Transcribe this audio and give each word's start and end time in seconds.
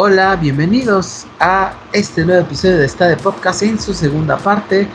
Hola, 0.00 0.36
bienvenidos 0.36 1.26
a 1.40 1.72
este 1.92 2.24
nuevo 2.24 2.42
episodio 2.42 2.78
de 2.78 2.86
Esta 2.86 3.08
de 3.08 3.16
Podcast 3.16 3.64
en 3.64 3.80
su 3.80 3.92
segunda 3.92 4.36
parte. 4.36 4.86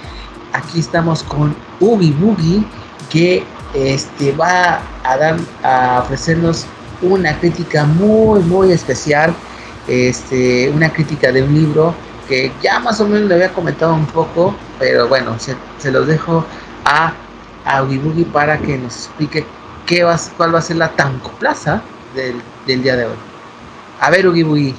Aquí 0.53 0.79
estamos 0.79 1.23
con 1.23 1.53
Ugi 1.81 2.11
Boogie 2.11 2.65
que 3.09 3.43
este, 3.73 4.31
va 4.31 4.79
a 5.03 5.17
dar 5.17 5.35
a 5.61 6.03
ofrecernos 6.05 6.65
una 7.01 7.37
crítica 7.37 7.83
muy 7.83 8.39
muy 8.43 8.71
especial, 8.71 9.35
este, 9.89 10.69
una 10.69 10.89
crítica 10.89 11.33
de 11.33 11.43
un 11.43 11.53
libro 11.53 11.93
que 12.29 12.49
ya 12.61 12.79
más 12.79 13.01
o 13.01 13.05
menos 13.05 13.27
le 13.27 13.35
había 13.35 13.53
comentado 13.53 13.93
un 13.93 14.05
poco, 14.05 14.55
pero 14.79 15.09
bueno, 15.09 15.37
se, 15.37 15.57
se 15.79 15.91
los 15.91 16.07
dejo 16.07 16.45
a, 16.85 17.11
a 17.65 17.81
Boogie 17.81 18.23
para 18.31 18.57
que 18.57 18.77
nos 18.77 18.95
explique 19.07 19.45
qué 19.85 20.05
va, 20.05 20.17
cuál 20.37 20.55
va 20.55 20.59
a 20.59 20.61
ser 20.61 20.77
la 20.77 20.87
tancoplaza 20.95 21.81
del, 22.15 22.41
del 22.65 22.83
día 22.83 22.95
de 22.95 23.07
hoy. 23.07 23.33
A 24.03 24.09
ver, 24.09 24.27
Ugi 24.27 24.75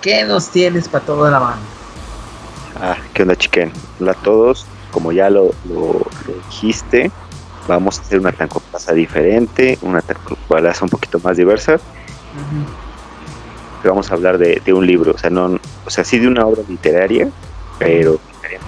¿qué 0.00 0.24
nos 0.24 0.48
tienes 0.48 0.88
para 0.88 1.04
toda 1.04 1.30
la 1.30 1.40
mano? 1.40 1.60
Ah, 2.80 2.96
¿qué 3.12 3.22
onda, 3.22 3.36
chiquen? 3.36 3.72
Hola 4.00 4.12
a 4.12 4.14
todos. 4.14 4.66
Como 4.90 5.12
ya 5.12 5.30
lo, 5.30 5.50
lo, 5.68 5.92
lo 6.26 6.34
dijiste, 6.48 7.10
vamos 7.68 7.98
a 7.98 8.02
hacer 8.02 8.18
una 8.18 8.32
tancoplaza 8.32 8.92
diferente, 8.92 9.78
una 9.82 10.00
tancoplaza 10.02 10.84
un 10.84 10.90
poquito 10.90 11.20
más 11.20 11.36
diversa. 11.36 11.78
Que 13.82 13.88
vamos 13.88 14.10
a 14.10 14.14
hablar 14.14 14.38
de, 14.38 14.60
de, 14.64 14.72
un 14.72 14.86
libro, 14.86 15.12
o 15.12 15.18
sea, 15.18 15.30
no, 15.30 15.58
o 15.86 15.90
sea, 15.90 16.04
sí 16.04 16.18
de 16.18 16.28
una 16.28 16.44
obra 16.44 16.62
literaria, 16.68 17.28
pero 17.78 18.18
diferente. 18.34 18.66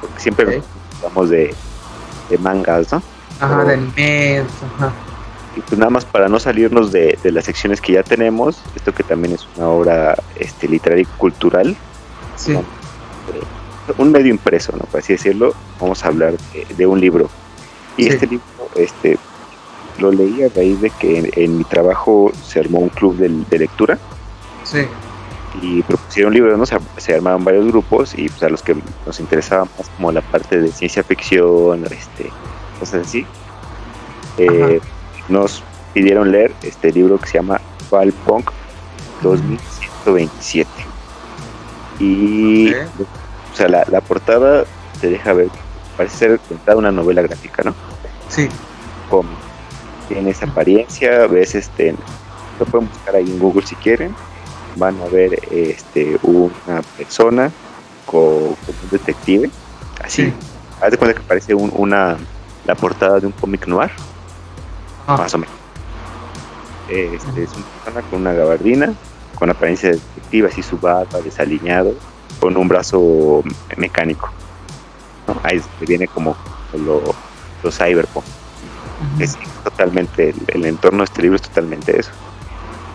Porque 0.00 0.20
siempre 0.20 0.46
okay. 0.46 0.62
hablamos 0.98 1.30
de, 1.30 1.54
de 2.30 2.38
mangas, 2.38 2.92
¿no? 2.92 3.02
Ajá, 3.40 3.64
de 3.64 3.74
animes, 3.74 4.44
ajá. 4.76 4.92
Y 5.56 5.60
pues 5.60 5.78
nada 5.78 5.90
más 5.90 6.04
para 6.04 6.28
no 6.28 6.40
salirnos 6.40 6.92
de, 6.92 7.18
de, 7.22 7.32
las 7.32 7.44
secciones 7.44 7.80
que 7.80 7.92
ya 7.92 8.02
tenemos, 8.02 8.62
esto 8.74 8.94
que 8.94 9.02
también 9.02 9.34
es 9.34 9.46
una 9.56 9.68
obra 9.68 10.16
este, 10.36 10.66
literaria 10.66 11.02
y 11.02 11.18
cultural, 11.18 11.76
sí. 12.36 12.52
¿no? 12.52 12.64
un 13.98 14.12
medio 14.12 14.30
impreso, 14.30 14.72
¿no? 14.72 14.84
Por 14.84 15.00
así 15.00 15.12
decirlo, 15.12 15.54
vamos 15.80 16.04
a 16.04 16.08
hablar 16.08 16.34
de, 16.52 16.66
de 16.74 16.86
un 16.86 17.00
libro. 17.00 17.28
Y 17.96 18.04
sí. 18.04 18.08
este 18.10 18.26
libro, 18.26 18.44
este, 18.76 19.18
lo 19.98 20.10
leí 20.10 20.42
a 20.42 20.48
raíz 20.48 20.80
de 20.80 20.90
que 20.90 21.18
en, 21.18 21.30
en 21.34 21.58
mi 21.58 21.64
trabajo 21.64 22.32
se 22.42 22.60
armó 22.60 22.78
un 22.78 22.88
club 22.88 23.16
de, 23.16 23.28
de 23.28 23.58
lectura. 23.58 23.98
Sí. 24.64 24.86
Y 25.60 25.82
propusieron 25.82 26.32
libros, 26.32 26.58
¿no? 26.58 26.64
Se, 26.64 26.78
se, 26.96 27.14
armaron 27.14 27.44
varios 27.44 27.66
grupos 27.66 28.14
y 28.16 28.28
pues 28.28 28.42
a 28.42 28.48
los 28.48 28.62
que 28.62 28.74
nos 29.04 29.20
interesaba 29.20 29.64
más 29.64 29.88
como 29.96 30.10
la 30.10 30.22
parte 30.22 30.58
de 30.58 30.72
ciencia 30.72 31.02
ficción, 31.02 31.84
este, 31.84 32.30
cosas 32.78 33.06
así, 33.06 33.26
eh, 34.38 34.80
nos 35.28 35.62
pidieron 35.94 36.32
leer 36.32 36.52
este 36.62 36.92
libro 36.92 37.18
que 37.18 37.26
se 37.26 37.38
llama 37.38 37.60
Valpunk 37.90 38.50
2127. 39.22 40.68
Y 41.98 42.68
okay. 42.68 42.80
o 43.52 43.56
sea, 43.56 43.68
la, 43.68 43.84
la, 43.88 44.00
portada 44.00 44.64
te 45.00 45.10
deja 45.10 45.32
ver, 45.32 45.48
parece 45.96 46.16
ser 46.16 46.40
contada 46.40 46.78
una 46.78 46.90
novela 46.90 47.22
gráfica, 47.22 47.62
¿no? 47.62 47.74
Sí. 48.28 48.48
Como 49.08 49.28
tiene 50.08 50.30
esa 50.30 50.46
apariencia, 50.46 51.26
ves 51.26 51.54
este, 51.54 51.94
lo 52.58 52.66
pueden 52.66 52.88
buscar 52.88 53.16
ahí 53.16 53.30
en 53.30 53.38
Google 53.38 53.66
si 53.66 53.74
quieren, 53.76 54.14
van 54.76 55.00
a 55.02 55.06
ver 55.06 55.38
este 55.50 56.18
una 56.22 56.82
persona 56.96 57.50
con, 58.06 58.54
con 58.54 58.74
un 58.82 58.90
detective, 58.90 59.50
así, 60.02 60.26
sí. 60.26 60.32
haz 60.80 60.90
de 60.90 60.98
cuenta 60.98 61.20
que 61.20 61.26
parece 61.26 61.54
un, 61.54 61.72
una 61.74 62.16
la 62.64 62.74
portada 62.74 63.20
de 63.20 63.26
un 63.26 63.32
cómic 63.32 63.66
noir, 63.66 63.90
ah. 65.06 65.16
más 65.16 65.34
o 65.34 65.38
menos. 65.38 65.54
Este, 66.88 67.44
es 67.44 67.50
una 67.54 67.64
persona 67.84 68.02
con 68.10 68.20
una 68.20 68.32
gabardina, 68.32 68.94
con 69.34 69.50
apariencia 69.50 69.90
de 69.90 69.96
detective, 69.96 70.48
así 70.48 70.62
su 70.62 70.78
barba, 70.78 71.20
desaliñado, 71.20 71.94
con 72.40 72.56
un 72.56 72.68
brazo 72.68 73.42
mecánico. 73.76 74.30
¿no? 75.26 75.40
Ahí 75.42 75.62
viene 75.86 76.06
como 76.06 76.36
lo, 76.74 77.02
lo 77.62 77.70
cyberpunk. 77.70 78.24
Uh 78.24 79.18
-huh. 79.18 79.22
Es 79.22 79.38
totalmente, 79.64 80.30
el, 80.30 80.36
el, 80.48 80.66
entorno 80.66 80.98
de 80.98 81.04
este 81.04 81.22
libro 81.22 81.36
es 81.36 81.42
totalmente 81.42 81.98
eso. 81.98 82.10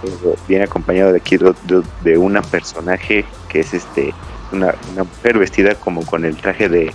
Pero 0.02 0.36
viene 0.48 0.66
acompañado 0.66 1.12
de 1.12 1.18
aquí 1.18 1.38
de, 1.38 1.54
de, 1.64 1.82
de, 2.04 2.18
una 2.18 2.42
personaje 2.42 3.26
que 3.50 3.62
es 3.62 3.74
este 3.74 4.14
una, 4.52 4.76
una 4.94 5.04
mujer 5.04 5.40
vestida 5.40 5.76
como 5.76 6.06
con 6.06 6.24
el 6.24 6.38
traje 6.38 6.70
de, 6.70 6.94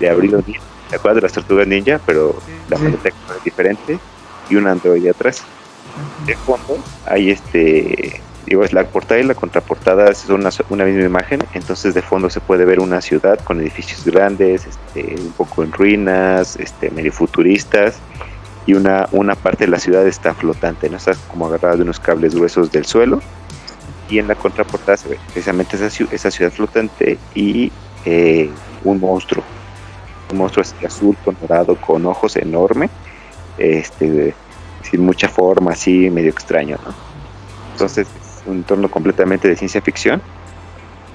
de 0.00 0.10
Abril 0.10 0.34
O'Neill 0.36 0.60
¿Te 0.88 0.96
acuerdas 0.96 1.16
de 1.16 1.22
las 1.22 1.32
tortugas 1.32 1.66
ninja? 1.66 2.00
Pero 2.06 2.34
sí, 2.44 2.52
la 2.70 2.78
sí. 2.78 2.86
es 2.86 3.44
diferente 3.44 3.98
y 4.48 4.56
un 4.56 4.66
androide 4.66 5.10
atrás. 5.10 5.42
De 6.26 6.36
fondo 6.36 6.78
hay 7.06 7.30
este, 7.30 8.20
digo, 8.46 8.64
es 8.64 8.72
la 8.72 8.84
portada 8.84 9.20
y 9.20 9.24
la 9.24 9.34
contraportada 9.34 10.14
son 10.14 10.46
una, 10.70 10.84
misma 10.84 11.04
imagen, 11.04 11.40
entonces 11.54 11.94
de 11.94 12.02
fondo 12.02 12.30
se 12.30 12.40
puede 12.40 12.64
ver 12.64 12.80
una 12.80 13.00
ciudad 13.00 13.38
con 13.40 13.60
edificios 13.60 14.04
grandes, 14.04 14.66
este, 14.66 15.20
un 15.20 15.32
poco 15.32 15.62
en 15.62 15.72
ruinas, 15.72 16.56
este, 16.56 16.90
medio 16.90 17.12
futuristas 17.12 17.96
y 18.66 18.74
una, 18.74 19.08
una 19.12 19.34
parte 19.34 19.64
de 19.64 19.70
la 19.70 19.78
ciudad 19.78 20.06
está 20.06 20.34
flotante, 20.34 20.88
no 20.88 20.98
está 20.98 21.14
como 21.28 21.46
agarrada 21.46 21.76
de 21.76 21.82
unos 21.82 21.98
cables 21.98 22.34
gruesos 22.34 22.70
del 22.70 22.84
suelo 22.84 23.20
y 24.08 24.18
en 24.18 24.28
la 24.28 24.34
contraportada 24.34 24.96
se 24.96 25.08
ve 25.08 25.18
precisamente 25.32 25.76
esa, 25.76 26.30
ciudad 26.30 26.52
flotante 26.52 27.18
y 27.34 27.72
eh, 28.04 28.50
un 28.84 29.00
monstruo 29.00 29.42
un 30.30 30.38
monstruo 30.38 30.64
azul 30.86 31.16
con 31.24 31.36
dorado, 31.40 31.76
con 31.76 32.04
ojos 32.06 32.36
enorme, 32.36 32.90
este, 33.58 34.34
sin 34.82 35.00
mucha 35.02 35.28
forma, 35.28 35.72
así 35.72 36.10
medio 36.10 36.30
extraño, 36.30 36.78
¿no? 36.84 36.94
Entonces 37.72 38.08
es 38.08 38.42
un 38.46 38.56
entorno 38.56 38.90
completamente 38.90 39.48
de 39.48 39.56
ciencia 39.56 39.80
ficción 39.80 40.20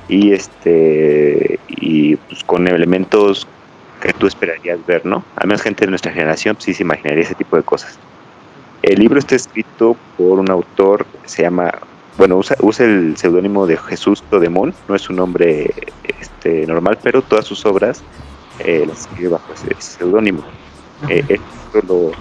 y 0.08 0.34
este 0.34 1.60
y 1.70 2.16
pues 2.16 2.44
con 2.44 2.68
elementos 2.68 3.48
que 4.02 4.14
tú 4.14 4.28
esperarías 4.28 4.86
ver, 4.86 5.06
¿no? 5.06 5.24
Al 5.36 5.48
menos 5.48 5.62
gente 5.62 5.86
de 5.86 5.90
nuestra 5.90 6.12
generación 6.12 6.56
pues, 6.56 6.66
sí 6.66 6.74
se 6.74 6.84
imaginaría 6.84 7.24
ese 7.24 7.36
tipo 7.36 7.56
de 7.56 7.64
cosas. 7.64 7.98
El 8.82 9.00
libro 9.00 9.18
está 9.18 9.36
escrito 9.36 9.96
por 10.18 10.40
un 10.40 10.52
autor, 10.52 11.06
se 11.26 11.44
llama, 11.44 11.72
bueno, 12.18 12.36
usa, 12.36 12.58
usa 12.60 12.86
el 12.86 13.16
seudónimo 13.16 13.66
de 13.66 13.78
Jesús 13.78 14.22
Todemón, 14.30 14.74
no 14.90 14.96
es 14.96 15.10
un 15.10 15.16
nombre 15.16 15.74
este, 16.20 16.68
normal, 16.68 17.00
pero 17.02 17.22
todas 17.22 17.46
sus 17.46 17.66
obras 17.66 18.04
eh, 18.60 18.84
las 18.86 19.02
escribe 19.02 19.30
bajo 19.30 19.54
ese 19.54 19.74
seudónimo. 19.80 20.44
Eh, 21.08 21.40
lo, 21.82 22.12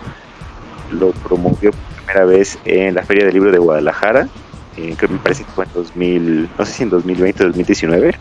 lo, 0.91 1.11
promovió 1.13 1.71
por 1.73 1.95
primera 1.97 2.25
vez 2.25 2.59
en 2.65 2.95
la 2.95 3.03
Feria 3.03 3.25
del 3.25 3.35
Libro 3.35 3.51
de 3.51 3.59
Guadalajara, 3.59 4.29
eh, 4.77 4.95
que 4.99 5.09
me 5.09 5.19
parece 5.19 5.45
que 5.45 5.51
fue 5.53 5.65
en 5.65 5.73
2000, 5.75 6.51
no 6.59 6.67
sé 6.67 6.73
si 6.73 6.83
en 6.85 6.91
2020 6.91 7.43
o 7.43 7.47
2019. 7.47 8.12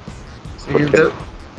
Sí, 0.58 0.70
porque, 0.72 1.04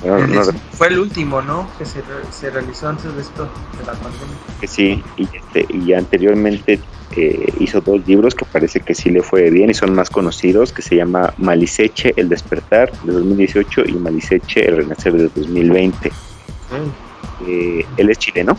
no, 0.04 0.42
fue 0.72 0.88
el 0.88 0.98
último, 0.98 1.42
¿no? 1.42 1.68
Que 1.78 1.84
se, 1.84 2.02
se, 2.30 2.50
realizó 2.50 2.88
antes 2.88 3.14
de 3.14 3.22
esto, 3.22 3.48
de 3.78 3.86
la 3.86 3.92
pandemia. 3.92 4.36
Que 4.60 4.66
sí, 4.66 5.02
y, 5.16 5.28
este, 5.32 5.66
y 5.72 5.92
anteriormente 5.92 6.80
eh, 7.16 7.52
hizo 7.60 7.80
dos 7.80 8.06
libros 8.06 8.34
que 8.34 8.44
parece 8.46 8.80
que 8.80 8.94
sí 8.94 9.10
le 9.10 9.22
fue 9.22 9.50
bien 9.50 9.70
y 9.70 9.74
son 9.74 9.94
más 9.94 10.10
conocidos, 10.10 10.72
que 10.72 10.82
se 10.82 10.96
llama 10.96 11.34
Maliseche, 11.36 12.14
El 12.16 12.28
Despertar, 12.28 12.90
de 13.02 13.12
2018, 13.12 13.84
y 13.86 13.92
Maliseche, 13.92 14.66
El 14.66 14.78
Renacer, 14.78 15.12
de 15.12 15.24
2020. 15.24 16.10
Eh, 17.46 17.86
él 17.96 18.10
es 18.10 18.18
chileno, 18.18 18.56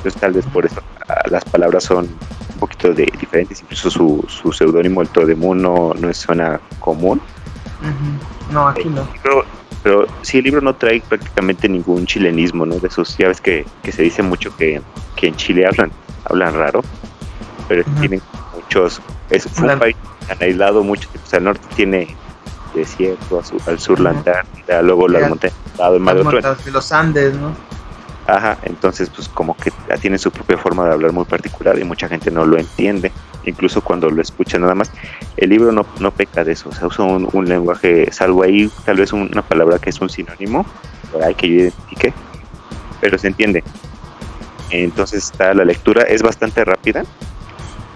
entonces 0.00 0.20
tal 0.20 0.32
vez 0.32 0.46
por 0.46 0.64
eso 0.64 0.80
ah, 1.08 1.22
las 1.30 1.44
palabras 1.44 1.84
son 1.84 2.06
un 2.06 2.58
poquito 2.58 2.92
de, 2.92 3.06
diferentes, 3.18 3.60
incluso 3.60 3.90
su, 3.90 4.24
su 4.28 4.52
seudónimo, 4.52 5.02
el 5.02 5.08
Todemun, 5.08 5.60
no, 5.60 5.92
no 5.94 6.12
suena 6.14 6.58
común. 6.78 7.20
Uh 7.82 7.86
-huh. 7.86 8.52
No, 8.52 8.68
aquí 8.68 8.88
no. 8.88 9.06
Pero, 9.22 9.44
pero 9.82 10.06
sí, 10.22 10.38
el 10.38 10.44
libro 10.44 10.60
no 10.60 10.74
trae 10.74 11.02
prácticamente 11.06 11.68
ningún 11.68 12.06
chilenismo, 12.06 12.64
¿no? 12.64 12.76
De 12.76 12.88
esos, 12.88 13.16
ya 13.18 13.28
ves 13.28 13.40
que, 13.40 13.66
que 13.82 13.92
se 13.92 14.02
dice 14.02 14.22
mucho 14.22 14.54
que, 14.56 14.80
que 15.16 15.28
en 15.28 15.36
Chile 15.36 15.66
hablan, 15.66 15.90
hablan 16.24 16.54
raro, 16.54 16.82
pero 17.68 17.82
uh 17.82 17.84
-huh. 17.84 18.00
tienen 18.00 18.22
muchos, 18.54 19.00
es 19.30 19.46
un 19.58 19.78
país 19.78 19.96
tan 20.26 20.42
aislado, 20.42 20.82
mucho, 20.82 21.08
al 21.32 21.44
norte 21.44 21.66
tiene 21.76 22.16
desierto, 22.74 23.42
al 23.66 23.78
sur 23.78 23.98
uh 23.98 24.00
-huh. 24.00 24.04
la 24.04 24.10
Antártida, 24.10 24.82
luego 24.82 25.08
las 25.08 25.28
montañas 25.28 25.56
lado, 25.78 25.96
el 25.96 26.72
los 26.72 26.92
Andes, 26.92 27.34
¿no? 27.34 27.52
Ajá, 28.30 28.58
entonces 28.62 29.10
pues 29.10 29.28
como 29.28 29.56
que 29.56 29.72
tiene 30.00 30.16
su 30.16 30.30
propia 30.30 30.56
forma 30.56 30.86
de 30.86 30.92
hablar 30.92 31.12
muy 31.12 31.24
particular 31.24 31.76
y 31.80 31.84
mucha 31.84 32.08
gente 32.08 32.30
no 32.30 32.46
lo 32.46 32.58
entiende, 32.58 33.10
incluso 33.44 33.82
cuando 33.82 34.08
lo 34.08 34.22
escucha 34.22 34.56
nada 34.56 34.76
más. 34.76 34.92
El 35.36 35.50
libro 35.50 35.72
no, 35.72 35.84
no 35.98 36.12
peca 36.12 36.44
de 36.44 36.52
eso, 36.52 36.68
o 36.68 36.72
sea, 36.72 36.86
usa 36.86 37.04
un, 37.04 37.28
un 37.32 37.48
lenguaje, 37.48 38.08
salvo 38.12 38.44
ahí 38.44 38.70
tal 38.84 38.98
vez 38.98 39.12
una 39.12 39.42
palabra 39.42 39.80
que 39.80 39.90
es 39.90 40.00
un 40.00 40.08
sinónimo, 40.08 40.64
por 41.10 41.24
ahí 41.24 41.34
que 41.34 41.48
yo 41.48 41.54
identifique, 41.56 42.12
pero 43.00 43.18
se 43.18 43.26
entiende. 43.26 43.64
Entonces 44.70 45.24
está 45.24 45.52
la 45.52 45.64
lectura, 45.64 46.02
es 46.02 46.22
bastante 46.22 46.64
rápida. 46.64 47.02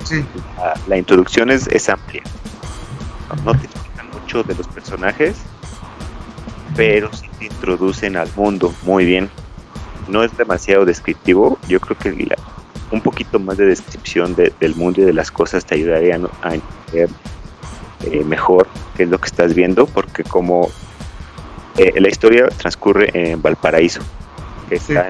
Sí. 0.03 0.25
La, 0.57 0.75
la 0.89 0.97
introducción 0.97 1.53
es, 1.53 1.69
es 1.69 1.89
amplia. 1.89 2.25
No 3.45 3.53
te 3.53 3.67
explican 3.67 4.11
mucho 4.11 4.43
de 4.43 4.57
los 4.57 4.67
personajes, 4.67 5.37
pero 6.75 7.13
sí 7.13 7.29
te 7.39 7.45
introducen 7.45 8.17
al 8.17 8.29
mundo 8.35 8.75
muy 8.83 9.05
bien. 9.05 9.31
No 10.09 10.23
es 10.23 10.37
demasiado 10.37 10.85
descriptivo, 10.85 11.59
yo 11.69 11.81
creo 11.81 11.99
que 11.99 12.27
la, 12.27 12.37
un 12.91 13.01
poquito 13.01 13.39
más 13.39 13.57
de 13.57 13.67
descripción 13.67 14.35
de, 14.35 14.53
del 14.61 14.75
mundo 14.75 15.01
y 15.01 15.05
de 15.05 15.13
las 15.13 15.31
cosas 15.31 15.65
te 15.65 15.75
ayudarían 15.75 16.29
a 16.43 16.55
entender 16.55 17.09
eh, 18.11 18.23
mejor 18.25 18.67
qué 18.97 19.05
es 19.05 19.09
lo 19.09 19.19
que 19.19 19.27
estás 19.27 19.55
viendo, 19.55 19.87
porque 19.87 20.25
como 20.25 20.69
eh, 21.79 22.01
la 22.01 22.09
historia 22.09 22.49
transcurre 22.49 23.11
en 23.15 23.41
Valparaíso, 23.41 24.01
que 24.69 24.77
está 24.77 25.09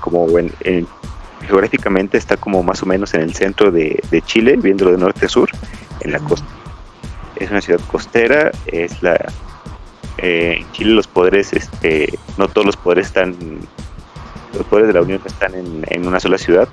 como 0.00 0.26
en, 0.38 0.52
geográficamente 1.46 2.18
está 2.18 2.36
como 2.36 2.62
más 2.62 2.82
o 2.82 2.86
menos 2.86 3.14
en 3.14 3.22
el 3.22 3.34
centro 3.34 3.70
de, 3.70 4.00
Chile, 4.26 4.56
viéndolo 4.56 4.92
de 4.92 4.98
norte 4.98 5.26
a 5.26 5.28
sur, 5.28 5.50
en 6.00 6.12
la 6.12 6.18
costa. 6.20 6.46
Es 7.36 7.50
una 7.50 7.60
ciudad 7.60 7.80
costera, 7.90 8.50
es 8.66 9.02
la 9.02 9.16
en 10.22 10.70
Chile 10.72 10.94
los 10.94 11.08
poderes, 11.08 11.52
este, 11.52 12.18
no 12.38 12.48
todos 12.48 12.64
los 12.64 12.76
poderes 12.76 13.06
están, 13.06 13.36
los 14.54 14.66
poderes 14.66 14.88
de 14.88 14.94
la 14.94 15.02
Unión 15.02 15.20
están 15.24 15.54
en, 15.54 15.84
en 15.88 16.06
una 16.06 16.20
sola 16.20 16.38
ciudad, 16.38 16.68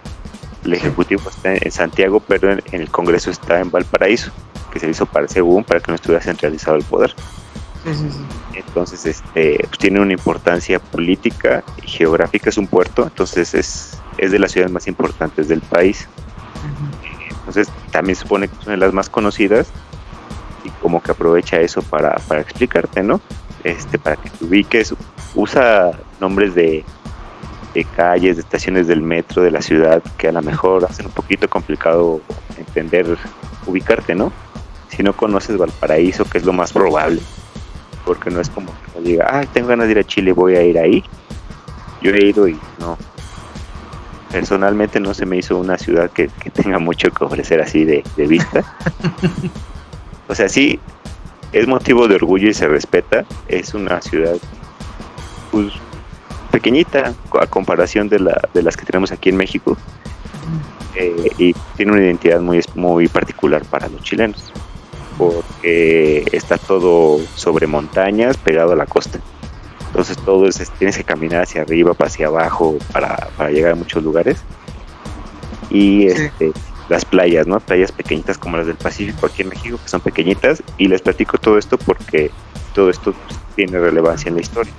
el 0.63 0.73
Ejecutivo 0.73 1.29
está 1.29 1.55
en 1.55 1.71
Santiago, 1.71 2.19
pero 2.19 2.51
en, 2.51 2.61
el 2.71 2.89
Congreso 2.89 3.31
está 3.31 3.59
en 3.59 3.71
Valparaíso, 3.71 4.31
que 4.71 4.79
se 4.79 4.89
hizo 4.89 5.05
para 5.05 5.27
según 5.27 5.63
para 5.63 5.79
que 5.79 5.91
no 5.91 5.95
estuviera 5.95 6.23
centralizado 6.23 6.77
el 6.77 6.83
poder. 6.83 7.13
Entonces, 8.53 9.05
este, 9.05 9.57
pues, 9.67 9.79
tiene 9.79 9.99
una 9.99 10.13
importancia 10.13 10.79
política 10.79 11.63
y 11.83 11.87
geográfica, 11.87 12.49
es 12.49 12.57
un 12.57 12.67
puerto, 12.67 13.03
entonces 13.03 13.53
es, 13.53 13.97
es 14.17 14.31
de 14.31 14.39
las 14.39 14.51
ciudades 14.51 14.71
más 14.71 14.87
importantes 14.87 15.47
del 15.47 15.61
país. 15.61 16.07
Entonces, 17.39 17.69
también 17.91 18.15
se 18.15 18.23
supone 18.23 18.47
que 18.47 18.55
es 18.59 18.65
una 18.65 18.73
de 18.73 18.81
las 18.81 18.93
más 18.93 19.09
conocidas 19.09 19.71
como 20.89 21.03
que 21.03 21.11
aprovecha 21.11 21.61
eso 21.61 21.83
para, 21.83 22.15
para 22.27 22.41
explicarte, 22.41 23.03
¿no? 23.03 23.21
Este, 23.63 23.99
para 23.99 24.15
que 24.15 24.27
te 24.27 24.43
ubiques, 24.43 24.95
usa 25.35 25.91
nombres 26.19 26.55
de, 26.55 26.83
de 27.75 27.83
calles, 27.83 28.37
de 28.37 28.41
estaciones 28.41 28.87
del 28.87 29.03
metro 29.03 29.43
de 29.43 29.51
la 29.51 29.61
ciudad 29.61 30.01
que 30.17 30.29
a 30.29 30.31
lo 30.31 30.41
mejor 30.41 30.85
hacen 30.85 31.05
un 31.05 31.11
poquito 31.11 31.47
complicado 31.47 32.21
entender, 32.57 33.19
ubicarte, 33.67 34.15
¿no? 34.15 34.33
Si 34.87 35.03
no 35.03 35.13
conoces 35.13 35.59
Valparaíso, 35.59 36.25
que 36.25 36.39
es 36.39 36.43
lo 36.43 36.53
más 36.53 36.73
probable, 36.73 37.21
porque 38.03 38.31
no 38.31 38.41
es 38.41 38.49
como 38.49 38.71
que 38.95 39.01
diga, 39.01 39.27
ah, 39.29 39.45
tengo 39.53 39.67
ganas 39.67 39.85
de 39.85 39.91
ir 39.91 39.99
a 39.99 40.03
Chile, 40.03 40.31
voy 40.31 40.55
a 40.55 40.63
ir 40.63 40.79
ahí. 40.79 41.03
Yo 42.01 42.15
he 42.15 42.25
ido 42.25 42.47
y 42.47 42.57
no. 42.79 42.97
Personalmente 44.31 44.99
no 44.99 45.13
se 45.13 45.27
me 45.27 45.37
hizo 45.37 45.55
una 45.55 45.77
ciudad 45.77 46.09
que, 46.09 46.29
tenga 46.51 46.79
mucho 46.79 47.11
que 47.11 47.23
ofrecer 47.23 47.61
así 47.61 47.85
de, 47.85 48.03
de 48.17 48.25
vista. 48.25 48.63
o 50.29 50.35
sea, 50.35 50.47
sí, 50.47 50.79
es 51.51 51.67
motivo 51.67 52.07
de 52.07 52.15
orgullo 52.15 52.49
y 52.49 52.53
se 52.53 52.67
respeta. 52.67 53.25
Es 53.47 53.73
una 53.73 53.99
ciudad 54.01 54.37
pues, 55.51 55.73
pequeñita 56.51 57.13
a 57.39 57.47
comparación 57.47 58.07
de, 58.09 58.19
la, 58.19 58.39
de 58.53 58.63
las 58.63 58.77
que 58.77 58.85
tenemos 58.85 59.11
aquí 59.11 59.29
en 59.29 59.37
México. 59.37 59.75
Eh, 60.95 61.31
y 61.37 61.53
tiene 61.75 61.93
una 61.93 62.01
identidad 62.01 62.41
muy, 62.41 62.61
muy 62.75 63.07
particular 63.07 63.63
para 63.65 63.87
los 63.89 64.01
chilenos 64.03 64.51
porque 65.17 66.23
está 66.31 66.57
todo 66.57 67.19
sobre 67.35 67.67
montañas 67.67 68.37
pegado 68.37 68.71
a 68.71 68.75
la 68.75 68.85
costa. 68.85 69.19
Entonces 69.87 70.17
todo 70.17 70.47
es, 70.47 70.57
tienes 70.77 70.95
que 70.97 71.03
caminar 71.03 71.43
hacia 71.43 71.63
arriba 71.63 71.93
hacia 71.99 72.27
abajo 72.27 72.77
para, 72.93 73.15
para 73.35 73.49
llegar 73.49 73.73
a 73.73 73.75
muchos 73.75 74.03
lugares. 74.03 74.37
Y 75.69 76.07
este 76.07 76.53
las 76.89 77.05
playas, 77.05 77.47
¿no? 77.47 77.59
Playas 77.59 77.91
pequeñitas 77.91 78.37
como 78.37 78.57
las 78.57 78.67
del 78.67 78.75
Pacífico 78.75 79.27
aquí 79.27 79.43
en 79.43 79.49
México, 79.49 79.79
que 79.81 79.89
son 79.89 80.01
pequeñitas, 80.01 80.63
y 80.77 80.87
les 80.87 81.01
platico 81.01 81.37
todo 81.37 81.57
esto 81.57 81.77
porque 81.77 82.31
todo 82.73 82.89
esto 82.89 83.13
pues, 83.13 83.39
tiene 83.55 83.79
relevancia 83.79 84.29
en 84.29 84.35
la 84.35 84.41
historia 84.41 84.73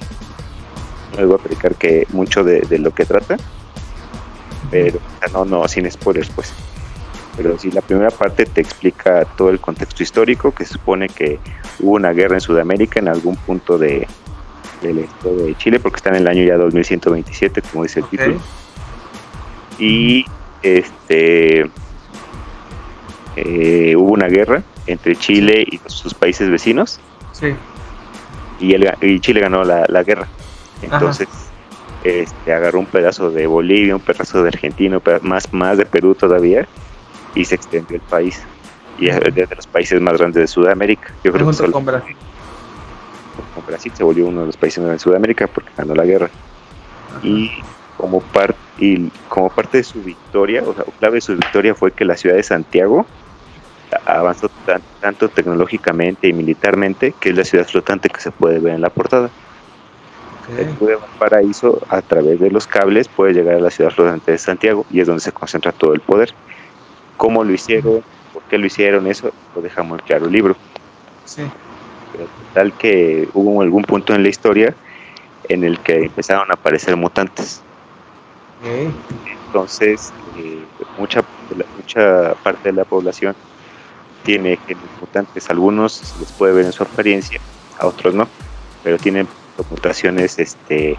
no 1.12 1.18
les 1.18 1.26
voy 1.26 1.34
a 1.34 1.36
explicar 1.36 1.74
que 1.74 2.06
mucho 2.10 2.44
de, 2.44 2.78
lo 2.78 2.92
que 2.92 3.04
trata, 3.04 3.36
pero 4.70 5.00
no, 5.32 5.44
no, 5.44 5.68
sin 5.68 5.90
spoilers, 5.90 6.30
pues. 6.30 6.52
Pero 7.36 7.58
sí, 7.58 7.70
la 7.70 7.80
primera 7.80 8.10
parte 8.10 8.44
te 8.44 8.60
explica 8.60 9.24
todo 9.36 9.50
el 9.50 9.60
contexto 9.60 10.02
histórico, 10.02 10.52
que 10.52 10.64
se 10.64 10.74
supone 10.74 11.08
que 11.08 11.38
hubo 11.78 11.92
una 11.92 12.12
guerra 12.12 12.34
en 12.34 12.40
Sudamérica 12.40 13.00
en 13.00 13.08
algún 13.08 13.36
punto 13.36 13.78
de, 13.78 14.06
del 14.82 14.98
estado 14.98 15.36
de 15.36 15.56
Chile, 15.56 15.80
porque 15.80 15.96
está 15.96 16.10
en 16.10 16.16
el 16.16 16.28
año 16.28 16.44
ya 16.44 16.56
2127, 16.56 17.62
como 17.62 17.84
dice 17.84 18.00
el 18.00 18.06
título. 18.06 18.40
Y 19.78 20.26
este 20.62 21.70
eh, 23.36 23.94
hubo 23.96 24.12
una 24.12 24.28
guerra 24.28 24.62
entre 24.86 25.16
Chile 25.16 25.66
y 25.70 25.80
sus 25.86 26.14
países 26.14 26.50
vecinos. 26.50 27.00
Sí. 27.32 27.54
Y, 28.58 28.74
el, 28.74 28.92
y 29.00 29.20
Chile 29.20 29.40
ganó 29.40 29.64
la, 29.64 29.86
la 29.88 30.02
guerra. 30.02 30.26
Entonces, 30.82 31.28
este, 32.04 32.52
agarró 32.52 32.80
un 32.80 32.86
pedazo 32.86 33.30
de 33.30 33.46
Bolivia, 33.46 33.94
un 33.94 34.00
pedazo 34.00 34.42
de 34.42 34.48
Argentina, 34.48 35.00
más, 35.22 35.52
más 35.52 35.78
de 35.78 35.86
Perú 35.86 36.14
todavía, 36.14 36.66
y 37.34 37.44
se 37.44 37.54
extendió 37.54 37.96
el 37.96 38.02
país. 38.02 38.42
Y 38.98 39.08
es 39.08 39.18
de 39.20 39.48
los 39.54 39.66
países 39.66 40.00
más 40.00 40.18
grandes 40.18 40.42
de 40.42 40.46
Sudamérica. 40.46 41.12
Yo 41.24 41.32
creo 41.32 41.46
que 41.46 41.52
solo, 41.54 41.72
con 41.72 41.86
Brasil. 41.86 42.16
Con 43.54 43.66
Brasil 43.66 43.92
se 43.94 44.04
volvió 44.04 44.26
uno 44.26 44.40
de 44.40 44.46
los 44.46 44.56
países 44.56 44.78
más 44.78 44.86
grandes 44.86 45.02
de 45.02 45.10
Sudamérica 45.10 45.46
porque 45.46 45.70
ganó 45.76 45.94
la 45.94 46.04
guerra. 46.04 46.30
Y 47.22 47.50
como, 47.96 48.20
parte 48.20 48.56
y 48.78 49.08
como 49.28 49.48
parte 49.50 49.78
de 49.78 49.84
su 49.84 50.02
victoria, 50.02 50.62
o 50.66 50.74
sea, 50.74 50.84
clave 50.98 51.16
de 51.16 51.20
su 51.20 51.34
victoria 51.34 51.74
fue 51.74 51.92
que 51.92 52.04
la 52.04 52.16
ciudad 52.16 52.36
de 52.36 52.42
Santiago 52.42 53.06
avanzó 54.06 54.50
tanto 55.00 55.28
tecnológicamente 55.28 56.28
y 56.28 56.32
militarmente 56.32 57.14
que 57.18 57.30
es 57.30 57.36
la 57.36 57.44
ciudad 57.44 57.66
flotante 57.66 58.08
que 58.08 58.20
se 58.20 58.30
puede 58.30 58.58
ver 58.58 58.74
en 58.74 58.80
la 58.80 58.90
portada. 58.90 59.30
El 60.56 60.76
de 60.84 60.96
Valparaíso, 60.96 61.80
a 61.88 62.02
través 62.02 62.40
de 62.40 62.50
los 62.50 62.66
cables, 62.66 63.08
puede 63.08 63.34
llegar 63.34 63.56
a 63.56 63.60
la 63.60 63.70
ciudad 63.70 63.90
flotante 63.90 64.32
de 64.32 64.38
Santiago 64.38 64.84
y 64.90 65.00
es 65.00 65.06
donde 65.06 65.20
se 65.20 65.30
concentra 65.30 65.70
todo 65.70 65.94
el 65.94 66.00
poder. 66.00 66.32
¿Cómo 67.16 67.44
lo 67.44 67.52
hicieron? 67.52 68.02
¿Por 68.32 68.42
qué 68.44 68.58
lo 68.58 68.66
hicieron? 68.66 69.06
Eso 69.06 69.32
lo 69.54 69.62
dejamos 69.62 70.02
claro 70.02 70.26
el 70.26 70.32
libro. 70.32 70.56
Sí. 71.24 71.42
tal 72.54 72.72
que 72.72 73.28
hubo 73.34 73.62
algún 73.62 73.84
punto 73.84 74.14
en 74.14 74.24
la 74.24 74.28
historia 74.28 74.74
en 75.48 75.62
el 75.62 75.78
que 75.78 76.04
empezaron 76.06 76.50
a 76.50 76.54
aparecer 76.54 76.96
mutantes. 76.96 77.62
Entonces, 78.62 80.12
eh, 80.36 80.62
mucha, 80.98 81.24
mucha 81.76 82.34
parte 82.42 82.70
de 82.70 82.72
la 82.74 82.84
población 82.84 83.34
tiene 84.24 84.58
genes 84.66 84.84
mutantes. 85.00 85.48
Algunos 85.50 85.92
se 85.92 86.20
les 86.20 86.32
puede 86.32 86.52
ver 86.52 86.66
en 86.66 86.72
su 86.72 86.82
apariencia, 86.82 87.40
a 87.78 87.86
otros 87.86 88.14
no, 88.14 88.28
pero 88.84 88.98
tienen 88.98 89.26
mutaciones 89.70 90.38
este, 90.38 90.96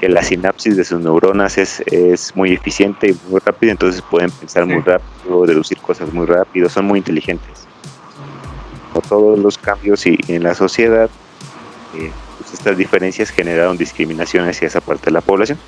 que 0.00 0.08
la 0.08 0.22
sinapsis 0.22 0.76
de 0.76 0.84
sus 0.84 1.00
neuronas 1.00 1.58
es, 1.58 1.80
es 1.86 2.34
muy 2.36 2.52
eficiente 2.52 3.10
y 3.10 3.16
muy 3.28 3.40
rápida, 3.44 3.72
entonces 3.72 4.02
pueden 4.02 4.30
pensar 4.30 4.66
muy 4.66 4.82
rápido, 4.82 5.46
deducir 5.46 5.78
cosas 5.78 6.12
muy 6.12 6.26
rápido, 6.26 6.68
son 6.68 6.86
muy 6.86 6.98
inteligentes. 6.98 7.66
Por 8.92 9.02
todos 9.04 9.38
los 9.38 9.58
cambios 9.58 10.06
y, 10.06 10.18
en 10.28 10.44
la 10.44 10.54
sociedad, 10.54 11.10
eh, 11.96 12.10
pues 12.38 12.52
estas 12.52 12.76
diferencias 12.76 13.30
generaron 13.30 13.76
discriminación 13.76 14.48
hacia 14.48 14.68
esa 14.68 14.80
parte 14.80 15.06
de 15.06 15.12
la 15.12 15.20
población 15.20 15.58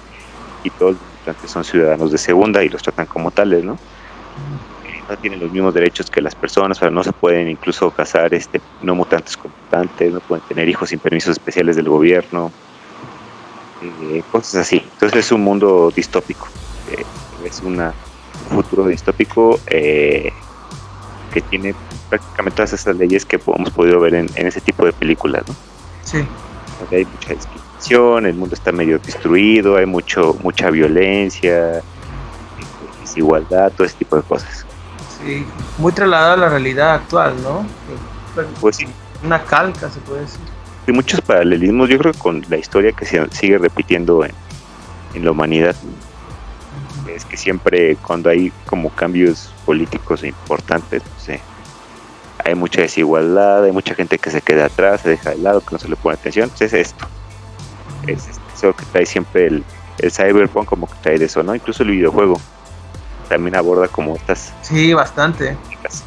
y 0.66 0.70
todos 0.70 0.92
los 0.92 1.00
mutantes 1.18 1.50
son 1.50 1.64
ciudadanos 1.64 2.10
de 2.12 2.18
segunda 2.18 2.62
y 2.62 2.68
los 2.68 2.82
tratan 2.82 3.06
como 3.06 3.30
tales, 3.30 3.64
¿no? 3.64 3.78
no 5.08 5.16
tienen 5.16 5.40
los 5.40 5.52
mismos 5.52 5.72
derechos 5.74 6.10
que 6.10 6.20
las 6.20 6.34
personas, 6.34 6.82
o 6.82 6.90
no 6.90 7.02
se 7.02 7.12
pueden 7.12 7.48
incluso 7.48 7.90
casar 7.90 8.34
este, 8.34 8.60
no 8.82 8.94
mutantes 8.94 9.36
con 9.36 9.52
mutantes, 9.64 10.12
no 10.12 10.20
pueden 10.20 10.44
tener 10.46 10.68
hijos 10.68 10.88
sin 10.90 10.98
permisos 10.98 11.32
especiales 11.32 11.76
del 11.76 11.88
gobierno, 11.88 12.50
eh, 13.82 14.22
cosas 14.32 14.62
así. 14.62 14.82
Entonces 14.92 15.26
es 15.26 15.32
un 15.32 15.42
mundo 15.42 15.92
distópico, 15.94 16.48
eh, 16.90 17.04
es 17.44 17.60
una, 17.60 17.94
un 18.50 18.56
futuro 18.56 18.86
distópico 18.88 19.60
eh, 19.68 20.32
que 21.32 21.40
tiene 21.42 21.74
prácticamente 22.08 22.56
todas 22.56 22.72
esas 22.72 22.96
leyes 22.96 23.24
que 23.24 23.40
hemos 23.46 23.70
podido 23.70 24.00
ver 24.00 24.14
en, 24.14 24.28
ese 24.34 24.60
tipo 24.60 24.84
de 24.84 24.92
películas, 24.92 25.42
¿no? 25.46 25.54
Sí. 26.02 26.24
Hay 26.90 27.04
mucha 27.04 27.34
discriminación, 27.34 28.26
el 28.26 28.34
mundo 28.34 28.54
está 28.54 28.72
medio 28.72 28.98
destruido, 28.98 29.76
hay 29.76 29.86
mucho 29.86 30.36
mucha 30.42 30.70
violencia, 30.70 31.82
desigualdad, 33.00 33.72
todo 33.72 33.86
ese 33.86 33.96
tipo 33.96 34.16
de 34.16 34.22
cosas. 34.22 34.66
Sí, 35.22 35.46
muy 35.78 35.92
trasladado 35.92 36.34
a 36.34 36.36
la 36.36 36.48
realidad 36.48 36.94
actual, 36.94 37.34
¿no? 37.42 37.66
Pues 38.60 38.76
sí. 38.76 38.86
Una 39.24 39.42
calca, 39.42 39.90
se 39.90 40.00
puede 40.00 40.22
decir. 40.22 40.40
Hay 40.86 40.94
muchos 40.94 41.20
paralelismos, 41.20 41.88
yo 41.88 41.98
creo, 41.98 42.12
con 42.14 42.44
la 42.48 42.58
historia 42.58 42.92
que 42.92 43.04
se 43.06 43.26
sigue 43.30 43.58
repitiendo 43.58 44.24
en, 44.24 44.32
en 45.14 45.24
la 45.24 45.30
humanidad. 45.30 45.74
Es 47.08 47.24
que 47.24 47.36
siempre 47.36 47.96
cuando 47.96 48.28
hay 48.28 48.52
como 48.66 48.90
cambios 48.90 49.52
políticos 49.64 50.22
importantes, 50.22 51.02
no 51.28 51.55
hay 52.46 52.54
mucha 52.54 52.80
desigualdad, 52.80 53.64
hay 53.64 53.72
mucha 53.72 53.94
gente 53.94 54.18
que 54.18 54.30
se 54.30 54.40
queda 54.40 54.66
atrás, 54.66 55.00
se 55.00 55.10
deja 55.10 55.30
de 55.30 55.38
lado, 55.38 55.60
que 55.60 55.72
no 55.72 55.78
se 55.78 55.88
le 55.88 55.96
pone 55.96 56.14
atención. 56.14 56.48
Pues 56.48 56.62
es 56.62 56.72
esto. 56.72 57.06
Es 58.06 58.28
eso 58.54 58.72
que 58.72 58.84
trae 58.92 59.04
siempre 59.04 59.48
el, 59.48 59.64
el 59.98 60.12
cyberpunk, 60.12 60.68
como 60.68 60.86
que 60.86 60.94
trae 61.02 61.18
de 61.18 61.24
eso, 61.24 61.42
¿no? 61.42 61.56
Incluso 61.56 61.82
el 61.82 61.90
videojuego 61.90 62.40
también 63.28 63.56
aborda 63.56 63.88
como 63.88 64.14
estas. 64.14 64.52
Sí, 64.62 64.94
bastante. 64.94 65.56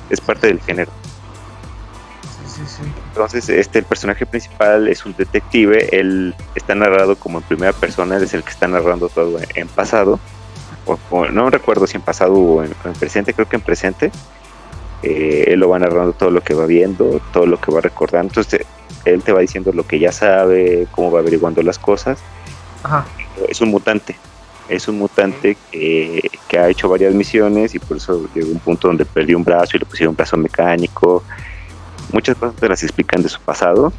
Es 0.09 0.21
parte 0.21 0.47
del 0.47 0.61
género. 0.61 0.91
Sí, 2.47 2.53
sí, 2.55 2.61
sí. 2.77 2.91
Entonces, 3.09 3.49
este, 3.49 3.79
el 3.79 3.85
personaje 3.85 4.25
principal 4.25 4.87
es 4.87 5.05
un 5.05 5.13
detective, 5.17 5.89
él 5.91 6.33
está 6.55 6.73
narrado 6.73 7.17
como 7.17 7.39
en 7.39 7.43
primera 7.43 7.73
persona, 7.73 8.15
él 8.15 8.23
es 8.23 8.33
el 8.33 8.43
que 8.43 8.51
está 8.51 8.65
narrando 8.65 9.09
todo 9.09 9.39
en, 9.55 9.67
pasado, 9.67 10.21
o, 10.85 11.25
no 11.27 11.49
recuerdo 11.49 11.85
si 11.85 11.97
en 11.97 12.01
pasado 12.01 12.33
o 12.35 12.63
en, 12.63 12.73
presente, 12.97 13.33
creo 13.33 13.49
que 13.49 13.57
en 13.57 13.61
presente, 13.61 14.11
eh, 15.03 15.45
él 15.47 15.59
lo 15.59 15.69
va 15.69 15.79
narrando 15.79 16.13
todo 16.13 16.31
lo 16.31 16.41
que 16.41 16.53
va 16.53 16.65
viendo, 16.65 17.21
todo 17.31 17.45
lo 17.45 17.59
que 17.59 17.71
va 17.71 17.81
recordando. 17.81 18.29
Entonces 18.29 18.65
él 19.05 19.23
te 19.23 19.31
va 19.31 19.41
diciendo 19.41 19.71
lo 19.71 19.85
que 19.85 19.99
ya 19.99 20.11
sabe, 20.11 20.87
cómo 20.91 21.11
va 21.11 21.19
averiguando 21.19 21.61
las 21.61 21.79
cosas. 21.79 22.19
Es 23.47 23.61
un 23.61 23.69
mutante. 23.69 24.15
Es 24.67 24.87
un 24.87 24.99
mutante 24.99 25.57
que, 25.71 26.29
ha 26.59 26.69
hecho 26.69 26.89
varias 26.89 27.13
misiones 27.13 27.73
y 27.73 27.79
por 27.79 27.97
eso 27.97 28.27
llegó 28.35 28.49
a 28.49 28.51
un 28.51 28.59
punto 28.59 28.87
donde 28.87 29.05
perdió 29.05 29.37
un 29.37 29.43
brazo 29.43 29.77
y 29.77 29.79
le 29.79 29.85
pusieron 29.85 30.11
un 30.11 30.17
brazo 30.17 30.37
mecánico. 30.37 31.23
Muchas 32.11 32.35
cosas 32.37 32.55
te 32.55 32.67
las 32.67 32.83
explican 32.83 33.21
de 33.21 33.29
su 33.29 33.39
pasado. 33.41 33.91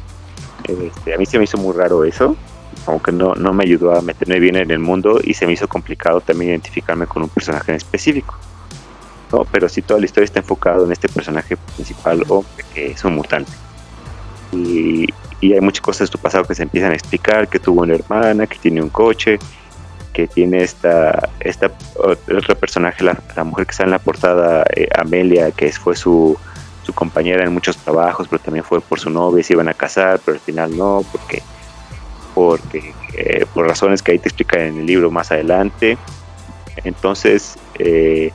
Este, 0.67 1.13
a 1.13 1.17
mí 1.17 1.25
se 1.25 1.37
me 1.37 1.45
hizo 1.45 1.57
muy 1.57 1.75
raro 1.75 2.03
eso, 2.05 2.35
aunque 2.85 3.11
no, 3.11 3.33
no 3.33 3.51
me 3.51 3.63
ayudó 3.63 3.95
a 3.95 4.01
meterme 4.01 4.39
bien 4.39 4.55
en 4.55 4.69
el 4.69 4.79
mundo 4.79 5.19
y 5.23 5.33
se 5.33 5.47
me 5.47 5.53
hizo 5.53 5.67
complicado 5.67 6.21
también 6.21 6.51
identificarme 6.51 7.07
con 7.07 7.23
un 7.23 7.29
personaje 7.29 7.71
en 7.71 7.77
específico. 7.77 8.35
No, 9.31 9.45
pero 9.51 9.69
sí 9.69 9.81
toda 9.81 9.99
la 9.99 10.05
historia 10.05 10.25
está 10.25 10.39
enfocada 10.39 10.83
en 10.83 10.91
este 10.91 11.07
personaje 11.07 11.57
principal, 11.75 12.23
hombre, 12.27 12.65
que 12.73 12.91
es 12.91 13.03
un 13.03 13.15
mutante. 13.15 13.51
Y, 14.51 15.07
hay 15.41 15.59
muchas 15.59 15.81
cosas 15.81 16.07
de 16.07 16.11
tu 16.11 16.19
pasado 16.19 16.43
que 16.43 16.53
se 16.53 16.63
empiezan 16.63 16.91
a 16.91 16.93
explicar, 16.93 17.47
que 17.47 17.57
tuvo 17.57 17.81
una 17.81 17.95
hermana, 17.95 18.45
que 18.45 18.59
tiene 18.59 18.81
un 18.81 18.89
coche, 18.89 19.39
que 20.13 20.27
tiene 20.27 20.61
esta, 20.61 21.29
esta 21.39 21.71
otro 21.95 22.55
personaje, 22.55 23.03
la, 23.03 23.43
mujer 23.43 23.65
que 23.65 23.71
está 23.71 23.83
en 23.83 23.89
la 23.91 23.97
portada, 23.97 24.63
eh, 24.75 24.87
Amelia, 24.93 25.49
que 25.51 25.71
fue 25.71 25.95
su, 25.95 26.37
su 26.83 26.93
compañera 26.93 27.43
en 27.43 27.53
muchos 27.53 27.77
trabajos, 27.77 28.27
pero 28.27 28.41
también 28.41 28.63
fue 28.63 28.81
por 28.81 28.99
su 28.99 29.09
novia, 29.09 29.43
se 29.43 29.53
iban 29.53 29.69
a 29.69 29.73
casar, 29.73 30.19
pero 30.23 30.35
al 30.35 30.41
final 30.41 30.77
no, 30.77 31.03
porque, 31.11 31.41
porque 32.35 32.93
eh, 33.13 33.45
por 33.53 33.67
razones 33.67 34.03
que 34.03 34.11
ahí 34.11 34.19
te 34.19 34.29
explican 34.29 34.61
en 34.61 34.79
el 34.79 34.85
libro 34.85 35.09
más 35.09 35.31
adelante. 35.31 35.97
Entonces, 36.83 37.57
eh, 37.79 38.31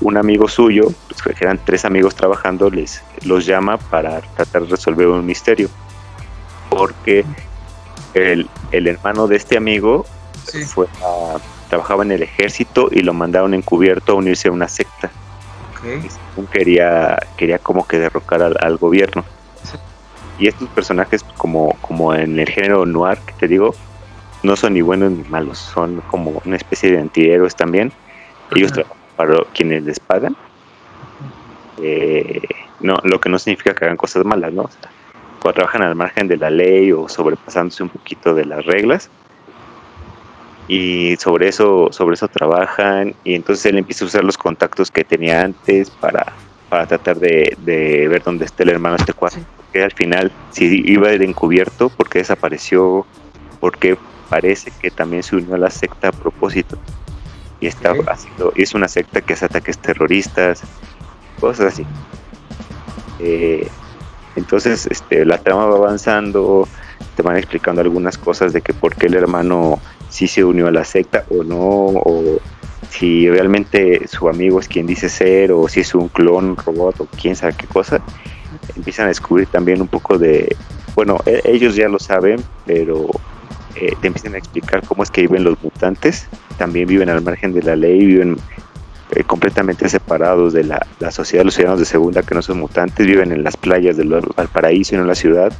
un 0.00 0.16
amigo 0.16 0.48
suyo, 0.48 0.88
pues, 1.08 1.36
que 1.36 1.44
eran 1.44 1.60
tres 1.64 1.84
amigos 1.84 2.14
trabajando, 2.14 2.70
les 2.70 3.02
los 3.24 3.46
llama 3.46 3.76
para 3.76 4.20
tratar 4.20 4.62
de 4.62 4.68
resolver 4.68 5.06
un 5.08 5.24
misterio. 5.24 5.68
Porque 6.68 7.24
el, 8.14 8.48
hermano 8.72 9.26
de 9.26 9.36
este 9.36 9.56
amigo 9.56 10.06
fue 10.66 10.86
trabajaba 11.68 12.02
en 12.02 12.12
el 12.12 12.22
ejército 12.22 12.88
y 12.90 13.00
lo 13.00 13.14
mandaron 13.14 13.54
encubierto 13.54 14.12
a 14.12 14.14
unirse 14.16 14.48
a 14.48 14.52
una 14.52 14.68
secta. 14.68 15.10
quería, 16.52 17.18
quería 17.36 17.58
como 17.58 17.86
que 17.86 17.98
derrocar 17.98 18.42
al, 18.42 18.76
gobierno. 18.76 19.24
Y 20.38 20.48
estos 20.48 20.68
personajes, 20.70 21.22
como, 21.36 21.76
como 21.80 22.14
en 22.14 22.38
el 22.38 22.48
género 22.48 22.86
noir, 22.86 23.18
que 23.18 23.32
te 23.34 23.46
digo, 23.46 23.74
no 24.42 24.56
son 24.56 24.74
ni 24.74 24.80
buenos 24.80 25.12
ni 25.12 25.22
malos, 25.24 25.58
son 25.58 26.02
como 26.10 26.42
una 26.44 26.56
especie 26.56 26.90
de 26.90 26.98
antihéroes 26.98 27.54
también. 27.54 27.92
Ellos 28.54 28.72
trabajan 28.72 28.99
para 29.20 29.44
quienes 29.52 29.84
les 29.84 30.00
pagan. 30.00 30.34
Eh, 31.82 32.40
no, 32.80 32.98
lo 33.04 33.20
que 33.20 33.28
no 33.28 33.38
significa 33.38 33.74
que 33.74 33.84
hagan 33.84 33.98
cosas 33.98 34.24
malas, 34.24 34.50
¿no? 34.52 34.70
cuando 35.40 35.56
trabajan 35.56 35.82
al 35.82 35.94
margen 35.94 36.26
de 36.26 36.36
la 36.38 36.50
ley 36.50 36.92
o 36.92 37.06
sobrepasándose 37.08 37.82
un 37.82 37.90
poquito 37.90 38.34
de 38.34 38.46
las 38.46 38.64
reglas. 38.64 39.10
Y 40.68 41.16
sobre 41.18 41.48
eso, 41.48 41.88
sobre 41.90 42.14
eso 42.14 42.28
trabajan. 42.28 43.14
Y 43.24 43.34
entonces 43.34 43.66
él 43.66 43.76
empieza 43.76 44.04
a 44.04 44.08
usar 44.08 44.24
los 44.24 44.38
contactos 44.38 44.90
que 44.90 45.04
tenía 45.04 45.42
antes 45.42 45.90
para, 45.90 46.32
para 46.70 46.86
tratar 46.86 47.18
de, 47.18 47.56
ver 48.08 48.22
dónde 48.22 48.46
está 48.46 48.62
el 48.62 48.70
hermano 48.70 48.96
este 48.96 49.12
cuadro. 49.12 49.40
Porque 49.56 49.82
al 49.82 49.92
final, 49.92 50.32
si 50.50 50.82
iba 50.90 51.08
a 51.08 51.12
ir 51.12 51.22
encubierto, 51.22 51.90
porque 51.90 52.20
desapareció, 52.20 53.04
porque 53.60 53.98
parece 54.30 54.72
que 54.80 54.90
también 54.90 55.22
se 55.22 55.36
unió 55.36 55.56
a 55.56 55.58
la 55.58 55.70
secta 55.70 56.08
a 56.08 56.12
propósito 56.12 56.78
y 57.60 57.66
está 57.66 57.94
haciendo, 58.06 58.52
es 58.56 58.74
una 58.74 58.88
secta 58.88 59.20
que 59.20 59.34
hace 59.34 59.44
ataques 59.44 59.78
terroristas, 59.78 60.62
cosas 61.38 61.74
así. 61.74 61.86
Eh, 63.18 63.68
entonces, 64.36 64.86
este, 64.90 65.24
la 65.24 65.38
trama 65.38 65.66
va 65.66 65.76
avanzando, 65.76 66.66
te 67.16 67.22
van 67.22 67.36
explicando 67.36 67.82
algunas 67.82 68.16
cosas 68.16 68.52
de 68.52 68.62
que 68.62 68.72
por 68.72 68.96
qué 68.96 69.06
el 69.06 69.14
hermano 69.14 69.78
sí 70.08 70.26
se 70.26 70.44
unió 70.44 70.68
a 70.68 70.72
la 70.72 70.84
secta 70.84 71.24
o 71.30 71.44
no, 71.44 71.58
o 71.58 72.38
si 72.88 73.28
realmente 73.28 74.06
su 74.08 74.28
amigo 74.28 74.58
es 74.60 74.68
quien 74.68 74.86
dice 74.86 75.08
ser, 75.08 75.52
o 75.52 75.68
si 75.68 75.80
es 75.80 75.94
un 75.94 76.08
clon, 76.08 76.50
un 76.50 76.56
robot, 76.56 77.00
o 77.00 77.06
quién 77.20 77.36
sabe 77.36 77.54
qué 77.56 77.66
cosa. 77.66 78.00
Empiezan 78.74 79.06
a 79.06 79.08
descubrir 79.08 79.46
también 79.48 79.80
un 79.80 79.88
poco 79.88 80.18
de, 80.18 80.56
bueno, 80.94 81.18
e, 81.26 81.42
ellos 81.44 81.76
ya 81.76 81.88
lo 81.88 81.98
saben, 81.98 82.42
pero 82.66 83.08
eh, 83.80 83.96
te 83.98 84.08
empiezan 84.08 84.34
a 84.34 84.38
explicar 84.38 84.82
cómo 84.86 85.02
es 85.02 85.10
que 85.10 85.22
viven 85.22 85.42
los 85.42 85.62
mutantes, 85.62 86.28
también 86.58 86.86
viven 86.86 87.08
al 87.08 87.22
margen 87.22 87.54
de 87.54 87.62
la 87.62 87.76
ley, 87.76 88.04
viven 88.04 88.36
eh, 89.12 89.24
completamente 89.24 89.88
separados 89.88 90.52
de 90.52 90.64
la, 90.64 90.86
sociedad 91.10 91.40
de 91.40 91.46
los 91.46 91.54
ciudadanos 91.54 91.80
de 91.80 91.86
segunda 91.86 92.22
que 92.22 92.34
no 92.34 92.42
son 92.42 92.60
mutantes, 92.60 93.06
viven 93.06 93.32
en 93.32 93.42
las 93.42 93.56
playas 93.56 93.96
del 93.96 94.10
Valparaíso 94.36 94.94
y 94.94 94.98
no 94.98 95.04
en 95.04 95.08
la 95.08 95.14
ciudad, 95.14 95.50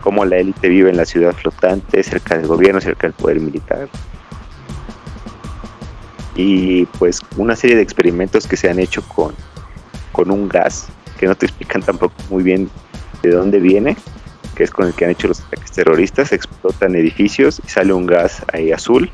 cómo 0.00 0.24
la 0.24 0.38
élite 0.38 0.68
vive 0.70 0.88
en 0.88 0.96
la 0.96 1.04
ciudad 1.04 1.34
flotante, 1.34 2.02
cerca 2.02 2.38
del 2.38 2.46
gobierno, 2.46 2.80
cerca 2.80 3.06
del 3.06 3.12
poder 3.12 3.38
militar. 3.38 3.86
Y 6.36 6.86
pues 6.98 7.20
una 7.36 7.54
serie 7.54 7.76
de 7.76 7.82
experimentos 7.82 8.46
que 8.46 8.56
se 8.56 8.70
han 8.70 8.78
hecho 8.78 9.06
con, 9.08 9.34
con 10.12 10.30
un 10.30 10.48
gas, 10.48 10.88
que 11.18 11.26
no 11.26 11.34
te 11.34 11.44
explican 11.44 11.82
tampoco 11.82 12.14
muy 12.30 12.42
bien 12.42 12.70
de 13.22 13.30
dónde 13.30 13.60
viene, 13.60 13.94
que 14.56 14.64
es 14.64 14.70
con 14.70 14.86
el 14.86 14.94
que 14.94 15.04
han 15.04 15.12
hecho 15.12 15.28
los 15.28 15.40
ataques 15.40 15.70
terroristas, 15.70 16.32
explotan 16.32 16.96
edificios 16.96 17.60
y 17.64 17.68
sale 17.68 17.92
un 17.92 18.06
gas 18.06 18.42
ahí 18.52 18.72
azul 18.72 19.10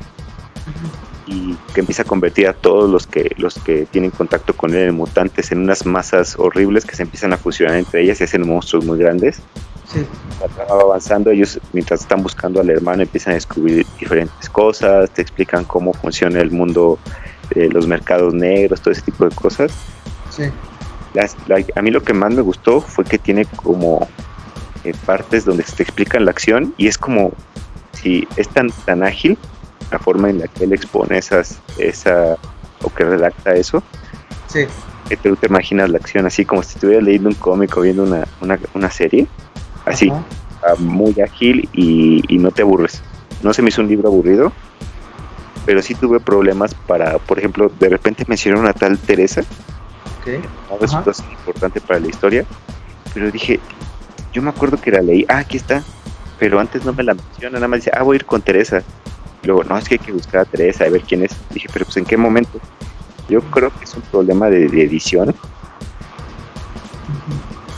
y 1.25 1.55
que 1.73 1.81
empieza 1.81 2.03
a 2.03 2.05
convertir 2.05 2.47
a 2.47 2.53
todos 2.53 2.89
los 2.89 3.07
que 3.07 3.33
los 3.37 3.55
que 3.55 3.85
tienen 3.85 4.11
contacto 4.11 4.53
con 4.53 4.73
él 4.73 4.89
en 4.89 4.95
mutantes 4.95 5.51
en 5.51 5.59
unas 5.59 5.85
masas 5.85 6.37
horribles 6.37 6.85
que 6.85 6.95
se 6.95 7.03
empiezan 7.03 7.33
a 7.33 7.37
fusionar 7.37 7.77
entre 7.77 8.01
ellas 8.01 8.19
y 8.21 8.23
hacen 8.23 8.47
monstruos 8.47 8.85
muy 8.85 8.97
grandes. 8.97 9.41
Sí. 9.91 10.05
va 10.41 10.81
avanzando, 10.81 11.29
ellos 11.29 11.59
mientras 11.73 12.01
están 12.01 12.23
buscando 12.23 12.61
al 12.61 12.69
hermano 12.69 13.03
empiezan 13.03 13.31
a 13.31 13.35
descubrir 13.35 13.85
diferentes 13.99 14.49
cosas, 14.49 15.11
te 15.11 15.21
explican 15.21 15.65
cómo 15.65 15.93
funciona 15.93 16.39
el 16.39 16.51
mundo, 16.51 16.97
de 17.53 17.69
los 17.69 17.85
mercados 17.85 18.33
negros, 18.33 18.81
todo 18.81 18.91
ese 18.91 19.01
tipo 19.01 19.25
de 19.25 19.35
cosas. 19.35 19.71
Sí. 20.29 20.43
a 21.75 21.81
mí 21.81 21.91
lo 21.91 22.01
que 22.01 22.13
más 22.13 22.33
me 22.33 22.41
gustó 22.41 22.81
fue 22.81 23.03
que 23.03 23.19
tiene 23.19 23.45
como 23.45 24.07
eh, 24.83 24.93
partes 25.05 25.45
donde 25.45 25.63
se 25.63 25.75
te 25.77 25.83
explican 25.83 26.25
la 26.25 26.31
acción 26.31 26.73
y 26.77 26.87
es 26.87 26.97
como 26.97 27.31
si 27.93 28.27
es 28.35 28.49
tan, 28.49 28.69
tan 28.85 29.03
ágil 29.03 29.37
la 29.91 29.99
forma 29.99 30.29
en 30.29 30.39
la 30.39 30.47
que 30.47 30.63
él 30.63 30.73
expone 30.73 31.17
esas, 31.17 31.59
esa, 31.77 32.37
o 32.81 32.89
que 32.89 33.03
redacta 33.03 33.53
eso, 33.53 33.83
sí. 34.47 34.65
que 35.07 35.17
tú 35.17 35.35
te 35.35 35.47
imaginas 35.47 35.89
la 35.89 35.97
acción 35.97 36.25
así 36.25 36.45
como 36.45 36.63
si 36.63 36.75
estuvieras 36.75 37.03
leyendo 37.03 37.29
un 37.29 37.35
cómic 37.35 37.77
o 37.77 37.81
viendo 37.81 38.03
una, 38.03 38.27
una, 38.41 38.59
una 38.73 38.89
serie, 38.89 39.27
así, 39.85 40.11
muy 40.79 41.19
ágil 41.21 41.69
y, 41.73 42.23
y, 42.27 42.37
no 42.37 42.51
te 42.51 42.61
aburres. 42.61 43.01
No 43.41 43.53
se 43.53 43.61
me 43.61 43.69
hizo 43.69 43.81
un 43.81 43.89
libro 43.89 44.07
aburrido, 44.07 44.51
pero 45.65 45.81
sí 45.81 45.95
tuve 45.95 46.19
problemas 46.19 46.73
para, 46.73 47.19
por 47.19 47.39
ejemplo, 47.39 47.71
de 47.79 47.89
repente 47.89 48.25
mencionó 48.27 48.59
una 48.59 48.73
tal 48.73 48.97
Teresa, 48.97 49.43
que 50.23 50.39
no 50.69 50.77
resulta 50.79 51.11
importante 51.31 51.81
para 51.81 51.99
la 51.99 52.07
historia, 52.07 52.45
pero 53.13 53.29
dije, 53.31 53.59
yo 54.33 54.41
me 54.41 54.49
acuerdo 54.49 54.77
que 54.77 54.91
la 54.91 55.01
leí, 55.01 55.25
ah, 55.29 55.37
aquí 55.37 55.57
está, 55.57 55.83
pero 56.39 56.59
antes 56.59 56.83
no 56.83 56.93
me 56.93 57.03
la 57.03 57.13
menciona, 57.13 57.55
nada 57.55 57.67
más 57.67 57.79
dice, 57.79 57.91
ah, 57.93 58.03
voy 58.03 58.15
a 58.15 58.17
ir 58.17 58.25
con 58.25 58.41
Teresa. 58.41 58.81
luego, 59.43 59.63
no, 59.63 59.77
es 59.77 59.87
que 59.87 59.95
hay 59.95 59.99
que 59.99 60.11
buscar 60.11 60.41
a 60.41 60.45
Teresa, 60.45 60.85
a 60.85 60.89
ver 60.89 61.01
quién 61.01 61.23
es. 61.23 61.31
Dije, 61.51 61.69
pero 61.71 61.85
pues 61.85 61.97
en 61.97 62.05
qué 62.05 62.17
momento. 62.17 62.59
Yo 63.29 63.41
creo 63.41 63.71
que 63.71 63.85
es 63.85 63.93
un 63.95 64.01
problema 64.01 64.49
de, 64.49 64.65
edición. 64.65 65.33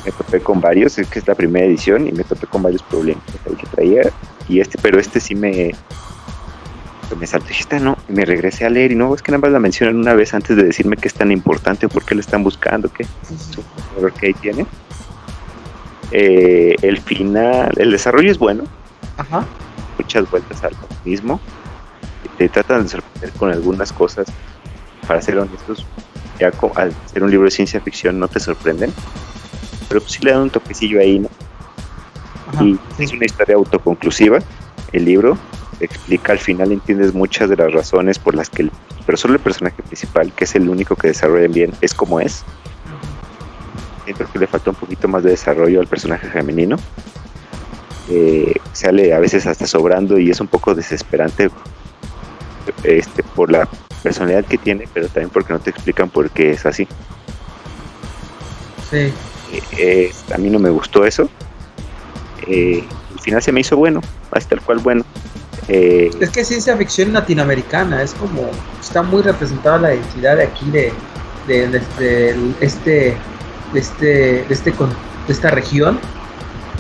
Me 0.06 0.12
topé 0.12 0.40
con 0.40 0.62
varios, 0.62 0.98
es 0.98 1.08
que 1.08 1.20
es 1.20 1.28
la 1.28 1.36
primera 1.36 1.66
edición 1.66 2.08
y 2.08 2.12
me 2.12 2.24
topé 2.24 2.48
con 2.48 2.64
varios 2.64 2.82
problemas 2.84 3.24
que 3.44 3.68
traía. 3.68 4.02
Y 4.48 4.60
este, 4.60 4.78
pero 4.82 5.00
este 5.00 5.20
sí 5.20 5.36
me, 5.36 5.74
me 7.20 7.28
saltó 7.28 7.50
y 7.52 7.80
no, 7.80 7.98
y 8.10 8.14
me 8.14 8.26
regresé 8.26 8.66
a 8.66 8.70
leer 8.70 8.92
y 8.92 8.96
no, 8.96 9.14
es 9.14 9.22
que 9.22 9.32
nada 9.32 9.42
más 9.42 9.52
la 9.52 9.60
mencionan 9.60 9.98
una 9.98 10.14
vez 10.14 10.34
antes 10.34 10.56
de 10.56 10.64
decirme 10.64 10.98
que 10.98 11.08
es 11.08 11.14
tan 11.14 11.32
importante 11.32 11.86
o 11.86 11.90
por 11.90 12.06
qué 12.06 12.16
lo 12.16 12.22
están 12.22 12.44
buscando, 12.44 12.92
qué 12.92 13.06
error 13.98 14.14
que 14.14 14.28
ahí 14.28 14.34
tiene. 14.34 14.66
Eh, 16.12 16.76
el 16.82 17.00
final, 17.00 17.74
el 17.78 17.92
desarrollo 17.92 18.32
es 18.32 18.38
bueno. 18.38 18.64
Muchas 19.98 20.30
vueltas 20.30 20.64
al 20.64 20.74
mismo. 21.04 21.40
Te 22.38 22.50
tratan 22.50 22.84
de 22.84 22.90
sorprender 22.90 23.32
con 23.32 23.52
algunas 23.52 23.92
cosas. 23.92 24.28
Para 25.08 25.22
ser 25.22 25.38
honestos, 25.38 25.86
ya 26.40 26.52
al 26.76 26.94
ser 27.06 27.24
un 27.24 27.30
libro 27.30 27.46
de 27.46 27.52
ciencia 27.52 27.80
ficción 27.80 28.20
no 28.20 28.28
te 28.28 28.40
sorprenden. 28.40 28.92
Pero 29.88 30.02
pues 30.02 30.14
sí 30.14 30.24
le 30.24 30.32
dan 30.32 30.42
un 30.42 30.50
toquecillo 30.50 31.00
ahí, 31.00 31.20
¿no? 31.20 31.30
y 32.62 32.78
es 32.98 33.12
una 33.12 33.26
historia 33.26 33.56
autoconclusiva. 33.56 34.40
El 34.92 35.06
libro 35.06 35.38
explica 35.80 36.32
al 36.32 36.40
final, 36.40 36.72
entiendes 36.72 37.14
muchas 37.14 37.50
de 37.50 37.58
las 37.58 37.72
razones 37.74 38.20
por 38.20 38.36
las 38.36 38.50
que, 38.50 38.70
pero 39.06 39.18
solo 39.18 39.36
el 39.36 39.40
personaje 39.40 39.82
principal, 39.84 40.32
que 40.34 40.46
es 40.46 40.56
el 40.56 40.70
único 40.70 40.96
que 40.96 41.10
desarrollan 41.10 41.52
bien, 41.52 41.74
es 41.82 41.94
como 41.94 42.20
es 42.20 42.44
siento 44.06 44.26
que 44.32 44.40
le 44.40 44.48
faltó 44.48 44.72
un 44.72 44.78
poquito 44.78 45.08
más 45.08 45.24
de 45.24 45.32
desarrollo 45.32 45.82
al 45.82 45.88
personaje 45.88 46.28
femenino. 46.28 46.78
Eh, 48.10 48.54
sale 48.72 49.14
a 49.14 49.20
veces 49.20 49.46
hasta 49.48 49.66
sobrando 49.66 50.18
y 50.20 50.30
es 50.30 50.40
un 50.40 50.48
poco 50.48 50.76
desesperante 50.76 51.50
este, 52.84 53.24
por 53.24 53.52
la 53.52 53.68
personalidad 54.04 54.46
que 54.46 54.58
tiene, 54.58 54.88
pero 54.94 55.08
también 55.08 55.32
porque 55.32 55.54
no 55.54 55.60
te 55.60 55.72
explican 55.72 56.10
por 56.10 56.30
qué 56.30 56.52
es 56.52 56.66
así. 56.66 56.88
Sí. 58.90 59.12
Eh, 59.78 60.12
a 60.34 60.38
mí 60.38 60.50
no 60.50 60.60
me 60.60 60.70
gustó 60.70 61.06
eso. 61.06 61.30
Eh, 62.48 62.84
al 63.14 63.20
final 63.20 63.42
se 63.42 63.52
me 63.52 63.62
hizo 63.62 63.76
bueno, 63.76 64.02
hasta 64.32 64.50
tal 64.50 64.62
cual 64.62 64.80
bueno. 64.80 65.04
Eh, 65.68 66.12
es 66.20 66.30
que 66.30 66.46
ciencia 66.46 66.78
ficción 66.78 67.14
latinoamericana, 67.14 68.04
es 68.04 68.14
como, 68.14 68.50
está 68.80 69.02
muy 69.02 69.24
representada 69.24 69.80
la 69.80 69.96
identidad 69.96 70.38
de 70.38 70.44
aquí, 70.44 70.70
de, 70.70 70.94
de, 71.48 72.54
este, 72.62 73.18
de 73.76 73.82
este, 73.82 74.06
de 74.06 74.48
este, 74.50 74.72
de 74.72 75.34
esta 75.34 75.52
región. 75.52 76.00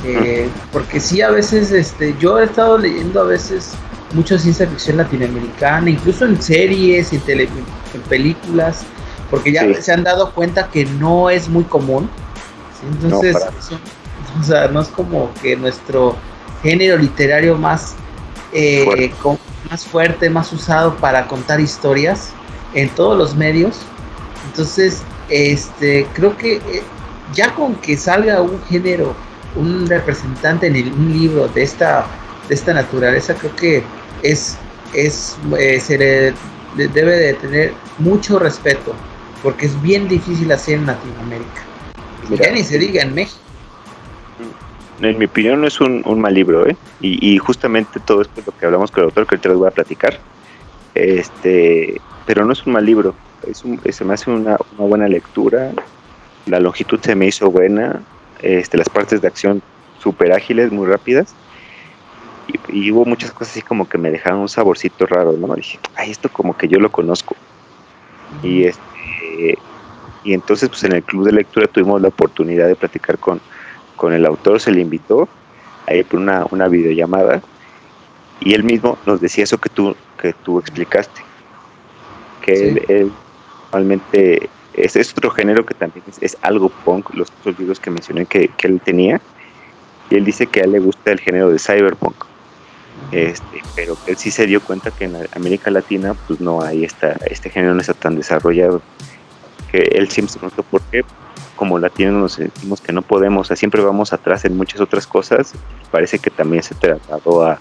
Eh, 0.03 0.49
porque 0.71 0.99
sí, 0.99 1.21
a 1.21 1.29
veces, 1.29 1.71
este, 1.71 2.15
yo 2.19 2.39
he 2.39 2.45
estado 2.45 2.77
leyendo 2.77 3.21
a 3.21 3.25
veces 3.25 3.73
mucho 4.13 4.37
ciencia 4.39 4.67
ficción 4.67 4.97
latinoamericana, 4.97 5.89
incluso 5.89 6.25
en 6.25 6.41
series, 6.41 7.11
en, 7.11 7.19
tele, 7.21 7.49
en 7.93 8.01
películas, 8.03 8.83
porque 9.29 9.51
ya 9.51 9.73
se 9.81 9.91
han 9.91 10.03
dado 10.03 10.31
cuenta 10.31 10.69
que 10.69 10.85
no 10.85 11.29
es 11.29 11.49
muy 11.49 11.63
común. 11.65 12.09
Entonces, 12.91 13.35
o 14.39 14.43
sea, 14.43 14.67
no 14.67 14.81
es 14.81 14.87
como 14.89 15.33
que 15.41 15.55
nuestro 15.55 16.15
género 16.63 16.97
literario 16.97 17.57
más, 17.57 17.95
eh, 18.53 19.11
más 19.69 19.85
fuerte, 19.85 20.29
más 20.29 20.53
usado 20.53 20.95
para 20.97 21.27
contar 21.27 21.59
historias 21.59 22.31
en 22.73 22.89
todos 22.89 23.17
los 23.17 23.35
medios. 23.35 23.79
Entonces, 24.47 25.01
este, 25.29 26.07
creo 26.13 26.35
que 26.37 26.55
eh, 26.55 26.83
ya 27.33 27.53
con 27.53 27.75
que 27.75 27.97
salga 27.97 28.41
un 28.41 28.61
género, 28.63 29.15
un 29.55 29.87
representante 29.87 30.67
en 30.67 30.93
un 30.93 31.13
libro 31.13 31.47
de 31.49 31.63
esta, 31.63 32.05
de 32.47 32.55
esta 32.55 32.73
naturaleza, 32.73 33.33
creo 33.35 33.55
que 33.55 33.83
es, 34.23 34.57
es 34.93 35.37
eh, 35.57 35.79
se 35.79 35.97
le, 35.97 36.33
debe 36.75 37.15
de 37.15 37.33
tener 37.35 37.73
mucho 37.99 38.39
respeto, 38.39 38.93
porque 39.41 39.65
es 39.67 39.81
bien 39.81 40.07
difícil 40.07 40.51
hacer 40.51 40.75
en 40.75 40.87
Latinoamérica. 40.87 41.61
ya 42.29 42.51
ni 42.51 42.63
se 42.63 42.77
diga 42.77 43.01
en 43.01 43.13
México 43.15 43.45
en 45.01 45.17
mi 45.17 45.25
opinión 45.25 45.61
no 45.61 45.67
es 45.67 45.79
un, 45.81 46.03
mal 46.19 46.33
libro, 46.33 46.67
¿eh? 46.67 46.75
Y, 47.01 47.37
justamente 47.37 47.99
todo 47.99 48.21
esto 48.21 48.39
es 48.39 48.47
lo 48.47 48.57
que 48.57 48.65
hablamos 48.65 48.91
con 48.91 49.01
el 49.01 49.05
autor, 49.09 49.27
que 49.27 49.35
ahorita 49.35 49.49
les 49.49 49.57
voy 49.57 49.67
a 49.67 49.71
platicar. 49.71 50.19
Este, 50.93 51.99
pero 52.25 52.45
no 52.45 52.53
es 52.53 52.65
un 52.65 52.73
mal 52.73 52.85
libro, 52.85 53.13
es 53.47 53.63
un, 53.63 53.79
se 53.89 54.05
me 54.05 54.13
hace 54.13 54.29
una, 54.29 54.57
buena 54.77 55.07
lectura, 55.07 55.71
la 56.45 56.59
longitud 56.59 56.99
se 57.01 57.15
me 57.15 57.27
hizo 57.27 57.49
buena, 57.49 58.01
este, 58.41 58.77
las 58.77 58.89
partes 58.89 59.21
de 59.21 59.27
acción 59.27 59.61
súper 59.99 60.31
ágiles, 60.31 60.71
muy 60.71 60.87
rápidas, 60.87 61.33
y, 62.69 62.91
hubo 62.91 63.05
muchas 63.05 63.31
cosas 63.31 63.53
así 63.53 63.61
como 63.61 63.89
que 63.89 63.97
me 63.97 64.11
dejaron 64.11 64.41
un 64.41 64.49
saborcito 64.49 65.05
raro, 65.07 65.33
¿no? 65.33 65.55
Dije, 65.55 65.79
ay, 65.95 66.11
esto 66.11 66.29
como 66.29 66.55
que 66.55 66.67
yo 66.67 66.79
lo 66.79 66.91
conozco. 66.91 67.35
Y 68.43 68.65
este, 68.65 69.57
y 70.23 70.33
entonces 70.33 70.69
pues 70.69 70.83
en 70.83 70.93
el 70.93 71.03
club 71.03 71.25
de 71.25 71.31
lectura 71.31 71.67
tuvimos 71.67 72.01
la 72.01 72.09
oportunidad 72.09 72.67
de 72.67 72.75
platicar 72.75 73.17
con, 73.17 73.39
con 73.95 74.13
el 74.13 74.25
autor, 74.25 74.59
se 74.59 74.71
le 74.71 74.81
invitó 74.81 75.29
a 75.87 75.93
ir 75.93 76.05
por 76.05 76.19
una, 76.19 76.45
una 76.51 76.67
videollamada. 76.67 77.41
Y 78.39 78.53
él 78.53 78.63
mismo 78.63 78.97
nos 79.05 79.21
decía 79.21 79.43
eso 79.43 79.59
que 79.59 79.69
tú, 79.69 79.95
que 80.19 80.33
tú 80.33 80.59
explicaste, 80.59 81.21
que 82.41 82.83
él, 82.87 83.11
realmente 83.75 84.49
es, 84.73 84.95
es, 84.95 85.11
otro 85.11 85.29
género 85.31 85.65
que 85.65 85.73
también 85.73 86.03
es, 86.21 86.37
algo 86.41 86.69
punk, 86.69 87.13
los 87.13 87.31
otros 87.39 87.59
libros 87.59 87.79
que 87.79 87.91
mencioné 87.91 88.25
que, 88.25 88.49
él 88.63 88.81
tenía, 88.83 89.21
y 90.09 90.15
él 90.15 90.25
dice 90.25 90.47
que 90.47 90.61
a 90.61 90.63
él 90.63 90.71
le 90.73 90.79
gusta 90.79 91.11
el 91.11 91.19
género 91.19 91.49
de 91.49 91.59
cyberpunk, 91.59 92.15
este, 93.11 93.61
pero 93.75 93.97
él 94.07 94.17
sí 94.17 94.31
se 94.31 94.45
dio 94.45 94.61
cuenta 94.61 94.91
que 94.91 95.05
en 95.05 95.15
América 95.35 95.69
Latina 95.69 96.15
pues 96.27 96.39
no 96.39 96.61
hay 96.61 96.85
esta, 96.85 97.11
este 97.29 97.49
género 97.49 97.73
no 97.73 97.81
está 97.81 97.93
tan 97.93 98.15
desarrollado, 98.15 98.81
que 99.71 99.79
él 99.79 100.09
siempre 100.09 100.33
se 100.33 100.39
preguntó 100.39 100.63
por 100.63 100.81
qué, 100.83 101.03
como 101.55 101.79
latinos 101.79 102.13
nos 102.13 102.33
sentimos 102.33 102.81
que 102.81 102.91
no 102.91 103.01
podemos, 103.01 103.49
o 103.49 103.55
siempre 103.55 103.81
vamos 103.81 104.13
atrás 104.13 104.45
en 104.45 104.57
muchas 104.57 104.81
otras 104.81 105.07
cosas. 105.07 105.53
Parece 105.89 106.19
que 106.19 106.29
también 106.29 106.61
se 106.61 106.75
tratado 106.75 107.45
a, 107.45 107.59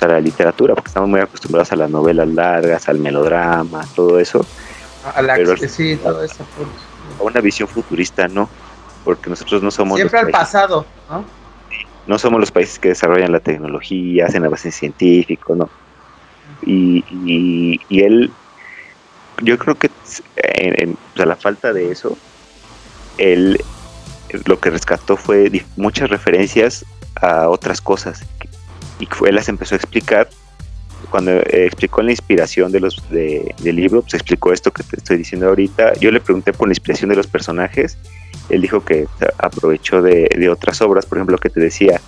a 0.00 0.06
la 0.06 0.20
literatura, 0.20 0.74
porque 0.74 0.88
estamos 0.88 1.08
muy 1.08 1.20
acostumbrados 1.20 1.72
a 1.72 1.76
las 1.76 1.90
novelas 1.90 2.28
largas, 2.28 2.88
al 2.88 2.98
melodrama, 2.98 3.84
todo 3.94 4.18
eso. 4.18 4.44
A 5.04 5.22
la 5.22 5.34
pero, 5.34 5.56
sí, 5.56 5.96
todo 5.96 6.22
eso. 6.22 6.44
A 7.18 7.22
una 7.22 7.40
visión 7.40 7.68
futurista, 7.68 8.28
no, 8.28 8.48
porque 9.04 9.30
nosotros 9.30 9.62
no 9.62 9.70
somos. 9.70 9.96
Siempre 9.96 10.18
al 10.18 10.30
pasado, 10.30 10.84
¿no? 11.08 11.24
No 12.06 12.18
somos 12.18 12.40
los 12.40 12.50
países 12.50 12.78
que 12.78 12.88
desarrollan 12.88 13.32
la 13.32 13.40
tecnología, 13.40 14.26
hacen 14.26 14.44
avance 14.44 14.70
científico, 14.70 15.54
¿no? 15.54 15.70
Y, 16.62 17.04
y, 17.24 17.80
y 17.88 18.00
él, 18.00 18.30
yo 19.42 19.58
creo 19.58 19.74
que 19.76 19.90
en, 20.36 20.96
la 21.14 21.36
falta 21.36 21.72
de 21.72 21.90
eso, 21.90 22.16
él 23.18 23.62
lo 24.46 24.60
que 24.60 24.70
rescató 24.70 25.16
fue 25.16 25.50
muchas 25.76 26.08
referencias 26.10 26.84
a 27.20 27.48
otras 27.48 27.80
cosas 27.80 28.24
y 28.98 29.06
fue 29.06 29.32
las 29.32 29.48
empezó 29.48 29.74
a 29.74 29.78
explicar 29.78 30.28
cuando 31.08 31.32
eh, 31.32 31.66
explicó 31.66 32.02
la 32.02 32.10
inspiración 32.10 32.72
de 32.72 32.80
los 32.80 33.08
de, 33.10 33.54
del 33.62 33.76
libro 33.76 34.02
pues 34.02 34.14
explicó 34.14 34.52
esto 34.52 34.70
que 34.70 34.82
te 34.82 34.96
estoy 34.96 35.16
diciendo 35.16 35.48
ahorita 35.48 35.94
yo 35.94 36.10
le 36.10 36.20
pregunté 36.20 36.52
por 36.52 36.68
la 36.68 36.72
inspiración 36.72 37.10
de 37.10 37.16
los 37.16 37.26
personajes 37.26 37.96
él 38.48 38.62
dijo 38.62 38.84
que 38.84 39.06
aprovechó 39.38 40.02
de, 40.02 40.30
de 40.36 40.48
otras 40.48 40.80
obras 40.82 41.06
por 41.06 41.18
ejemplo 41.18 41.38
que 41.38 41.50
te 41.50 41.60
decía 41.60 42.00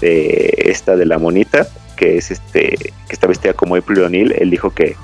de 0.00 0.54
esta 0.66 0.96
de 0.96 1.06
la 1.06 1.18
monita 1.18 1.66
que 1.96 2.16
es 2.16 2.30
este 2.30 2.76
que 2.76 3.12
está 3.12 3.26
vestida 3.26 3.52
como 3.52 3.76
April 3.76 4.02
O'Neil 4.02 4.34
él 4.38 4.50
dijo 4.50 4.70
que 4.70 4.96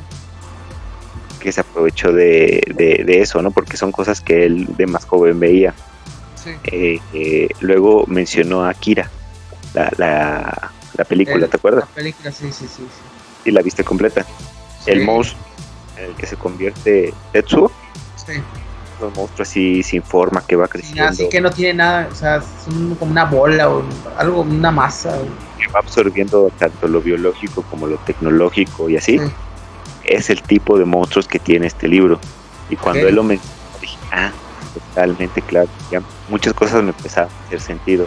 que 1.47 1.53
se 1.53 1.61
aprovechó 1.61 2.13
de, 2.13 2.61
de, 2.75 3.21
eso, 3.21 3.41
¿no? 3.41 3.53
Porque 3.53 3.77
son 3.77 3.93
cosas 3.93 4.21
que 4.21 4.47
él 4.47 4.67
de 4.77 4.89
más 4.89 5.05
joven 5.05 5.39
veía. 5.39 5.75
Eh, 6.65 6.99
eh, 7.15 7.49
luego 7.61 8.05
mencionó 8.09 8.65
a 8.65 8.71
Akira, 8.71 9.09
la, 9.73 9.93
la, 9.97 10.73
la 10.97 11.05
película, 11.05 11.47
¿te 11.47 11.57
acuerdas? 11.57 11.85
La 11.91 11.95
película, 11.95 12.33
sí, 12.33 12.51
sí, 12.51 12.67
sí. 12.67 12.83
Y 13.47 13.53
la 13.53 13.63
viste 13.63 13.85
completa. 13.85 14.27
El 14.85 15.05
monstruo 15.05 15.41
en 15.97 16.07
el 16.07 16.15
que 16.15 16.27
se 16.27 16.37
convierte 16.37 17.15
Tetsuo. 17.33 17.71
Sí. 18.17 18.33
Un 19.01 19.13
monstruo 19.15 19.43
así 19.43 19.83
sin 19.83 20.03
forma 20.03 20.43
que 20.47 20.57
va 20.57 20.69
creciendo. 20.69 21.05
así 21.05 21.29
que 21.29 21.41
no 21.41 21.51
tiene 21.51 21.75
nada, 21.75 22.09
o 22.11 22.15
sea, 22.15 22.37
es 22.37 22.45
como 22.99 23.11
una 23.11 23.25
bola 23.25 23.69
o 23.69 23.85
algo, 24.19 24.41
una 24.41 24.71
masa. 24.71 25.19
Que 25.59 25.69
va 25.69 25.81
absorbiendo 25.81 26.51
tanto 26.59 26.89
lo 26.89 27.01
biológico 27.01 27.63
como 27.71 27.87
lo 27.87 27.97
tecnológico 27.99 28.89
y 28.89 28.97
así 28.97 29.21
es 30.05 30.31
el 30.31 30.41
tipo 30.43 30.79
de 30.79 30.85
monstruos 30.85 31.29
que 31.29 31.39
tiene 31.39 31.67
este 31.67 31.89
libro. 31.89 32.19
Y 32.71 32.77
cuando 32.77 33.07
él 33.07 33.15
lo 33.15 33.23
mencionó, 33.23 33.55
dije, 33.81 33.99
ah, 34.13 34.31
totalmente 34.75 35.43
claro. 35.43 35.69
Ya 35.91 36.03
muchas 36.29 36.55
cosas 36.55 36.83
me 36.83 36.91
empezaron 36.91 37.31
a 37.31 37.47
hacer 37.47 37.61
sentido. 37.61 38.07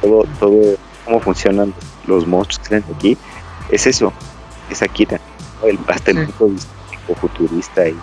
Todo, 0.00 0.24
todo, 0.38 0.76
cómo 1.04 1.20
funcionan 1.20 1.74
los 2.06 2.26
monstruos 2.26 2.58
que 2.58 2.76
están 2.76 2.94
aquí, 2.96 3.16
es 3.70 3.86
eso, 3.86 4.12
es 4.72 4.82
Akira. 4.82 5.20
El, 5.62 5.78
hasta 5.88 6.10
el 6.10 6.26
tipo 6.26 6.50
futurista 7.20 7.86
y 7.88 7.96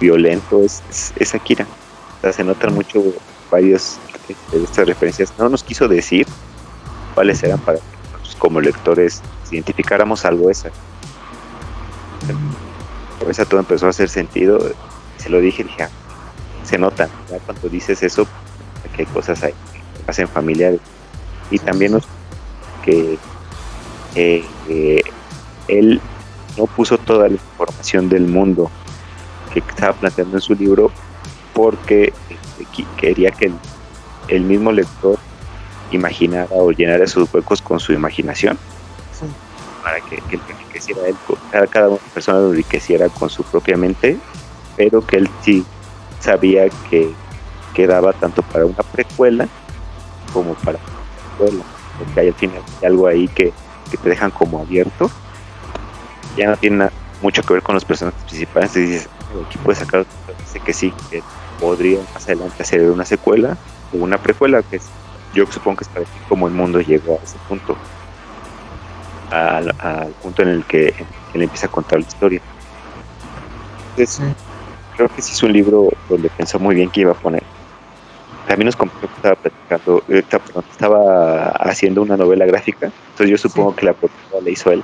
violento 0.00 0.62
es, 0.62 0.82
es, 1.16 1.34
Akira. 1.34 1.66
se 2.32 2.44
notan 2.44 2.74
mucho 2.74 3.02
varios 3.50 3.98
de 4.52 4.64
estas 4.64 4.86
referencias. 4.86 5.32
No 5.38 5.48
nos 5.48 5.62
quiso 5.62 5.88
decir 5.88 6.26
cuáles 7.14 7.42
eran 7.42 7.58
para 7.60 7.78
que 7.78 7.84
nosotros 8.12 8.36
como 8.36 8.60
lectores 8.60 9.22
identificáramos 9.50 10.24
algo 10.24 10.50
esa 10.50 10.70
por 13.18 13.30
eso 13.30 13.44
todo 13.46 13.60
empezó 13.60 13.86
a 13.86 13.90
hacer 13.90 14.08
sentido. 14.08 14.58
Se 15.18 15.28
lo 15.28 15.40
dije, 15.40 15.64
dije, 15.64 15.82
ah, 15.82 15.90
se 16.64 16.78
nota, 16.78 17.08
ya 17.30 17.38
cuando 17.40 17.68
dices 17.68 18.02
eso, 18.02 18.26
que 18.94 19.02
hay 19.02 19.06
cosas 19.06 19.42
ahí 19.42 19.52
que 19.72 20.10
hacen 20.10 20.28
familiares. 20.28 20.80
Y 21.50 21.58
también 21.58 21.98
que 22.84 23.18
él 25.68 26.00
no 26.56 26.66
puso 26.66 26.98
toda 26.98 27.28
la 27.28 27.34
información 27.34 28.08
del 28.08 28.26
mundo 28.26 28.70
que 29.52 29.60
estaba 29.60 29.92
planteando 29.92 30.36
en 30.36 30.40
su 30.40 30.54
libro 30.54 30.90
porque 31.54 32.12
este, 32.28 32.84
quería 32.96 33.30
que 33.30 33.52
el, 34.28 34.40
mismo 34.42 34.72
lector 34.72 35.18
imaginara 35.90 36.48
o 36.50 36.70
llenara 36.70 37.06
sus 37.06 37.32
huecos 37.32 37.62
con 37.62 37.80
su 37.80 37.92
imaginación 37.92 38.58
para 39.82 40.00
que, 40.00 40.16
que 40.28 40.36
enriqueciera 40.36 41.06
él, 41.06 41.16
cada, 41.50 41.66
cada 41.66 41.96
persona 42.12 42.40
lo 42.40 42.50
enriqueciera 42.50 43.08
con 43.08 43.30
su 43.30 43.42
propia 43.44 43.76
mente, 43.76 44.18
pero 44.76 45.04
que 45.06 45.16
él 45.16 45.30
sí 45.42 45.64
sabía 46.20 46.68
que 46.90 47.12
quedaba 47.74 48.12
tanto 48.12 48.42
para 48.42 48.66
una 48.66 48.82
precuela 48.82 49.48
como 50.32 50.54
para 50.54 50.78
una 50.78 51.30
secuela, 51.30 51.64
porque 51.98 52.20
hay 52.20 52.28
al 52.28 52.34
final 52.34 52.62
algo 52.84 53.06
ahí 53.06 53.28
que, 53.28 53.52
que 53.90 53.96
te 53.96 54.08
dejan 54.10 54.30
como 54.30 54.60
abierto, 54.60 55.10
ya 56.38 56.50
no 56.50 56.56
tiene 56.56 56.88
mucho 57.20 57.42
que 57.42 57.54
ver 57.54 57.62
con 57.62 57.74
los 57.74 57.84
personajes 57.84 58.22
principales, 58.24 58.72
te 58.72 58.80
dices, 58.80 59.08
aquí 59.46 59.58
puedes 59.58 59.80
sacar, 59.80 60.06
dice 60.38 60.60
que 60.60 60.72
sí, 60.72 60.94
que 61.10 61.22
podría 61.60 61.98
más 62.14 62.24
adelante 62.26 62.62
hacer 62.62 62.82
una 62.90 63.04
secuela 63.04 63.56
o 63.92 63.98
una 63.98 64.18
precuela, 64.18 64.62
que 64.62 64.76
es, 64.76 64.84
yo 65.34 65.44
supongo 65.46 65.78
que 65.78 65.84
es 65.84 65.88
para 65.88 66.04
ti 66.04 66.18
como 66.28 66.46
el 66.46 66.54
mundo 66.54 66.80
llegó 66.80 67.18
a 67.20 67.24
ese 67.24 67.36
punto 67.48 67.76
al, 69.30 69.74
punto 70.22 70.42
en 70.42 70.48
el 70.48 70.64
que 70.64 70.94
él 71.34 71.42
empieza 71.42 71.66
a 71.66 71.70
contar 71.70 72.00
la 72.00 72.06
historia. 72.06 72.40
Entonces, 73.90 74.34
creo 74.96 75.08
que 75.08 75.20
sí 75.20 75.32
es 75.32 75.42
un 75.42 75.52
libro 75.52 75.88
donde 76.08 76.30
pensó 76.30 76.58
muy 76.58 76.74
bien 76.74 76.88
que 76.90 77.00
iba 77.00 77.12
a 77.12 77.14
poner. 77.14 77.42
también 78.46 78.66
nos 78.66 78.76
comentó 78.76 79.00
que 79.00 79.14
estaba 79.14 79.34
platicando, 79.34 80.02
eh, 80.08 80.24
estaba 80.70 81.50
haciendo 81.50 82.00
una 82.02 82.16
novela 82.16 82.46
gráfica, 82.46 82.86
entonces 83.10 83.28
yo 83.28 83.36
supongo 83.36 83.74
que 83.74 83.86
la 83.86 83.92
propuesta 83.92 84.40
la 84.40 84.50
hizo 84.50 84.70
él. 84.70 84.82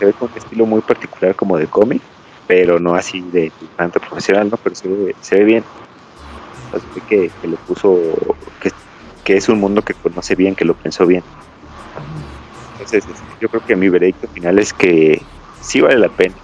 Se 0.00 0.06
ve 0.06 0.14
con 0.14 0.30
un 0.32 0.38
estilo 0.38 0.64
muy 0.64 0.80
particular 0.80 1.36
como 1.36 1.58
de 1.58 1.66
cómic, 1.66 2.00
pero 2.46 2.80
no 2.80 2.94
así 2.94 3.20
de 3.20 3.52
tanto 3.76 4.00
profesional, 4.00 4.48
¿no? 4.48 4.56
Pero 4.56 4.74
se 4.74 4.88
ve, 4.88 5.44
bien. 5.44 5.62
Así 6.72 7.00
que, 7.06 7.30
que 7.42 7.48
lo 7.48 7.56
puso, 7.58 7.98
que, 9.24 9.36
es 9.36 9.48
un 9.50 9.60
mundo 9.60 9.82
que 9.82 9.92
conoce 9.92 10.34
bien, 10.34 10.54
que 10.54 10.64
lo 10.64 10.72
pensó 10.72 11.06
bien. 11.06 11.22
Entonces, 12.72 13.04
yo 13.42 13.50
creo 13.50 13.62
que 13.66 13.76
mi 13.76 13.90
veredicto 13.90 14.26
final 14.28 14.58
es 14.58 14.72
que 14.72 15.20
sí 15.60 15.82
vale 15.82 15.98
la 15.98 16.08
pena. 16.08 16.34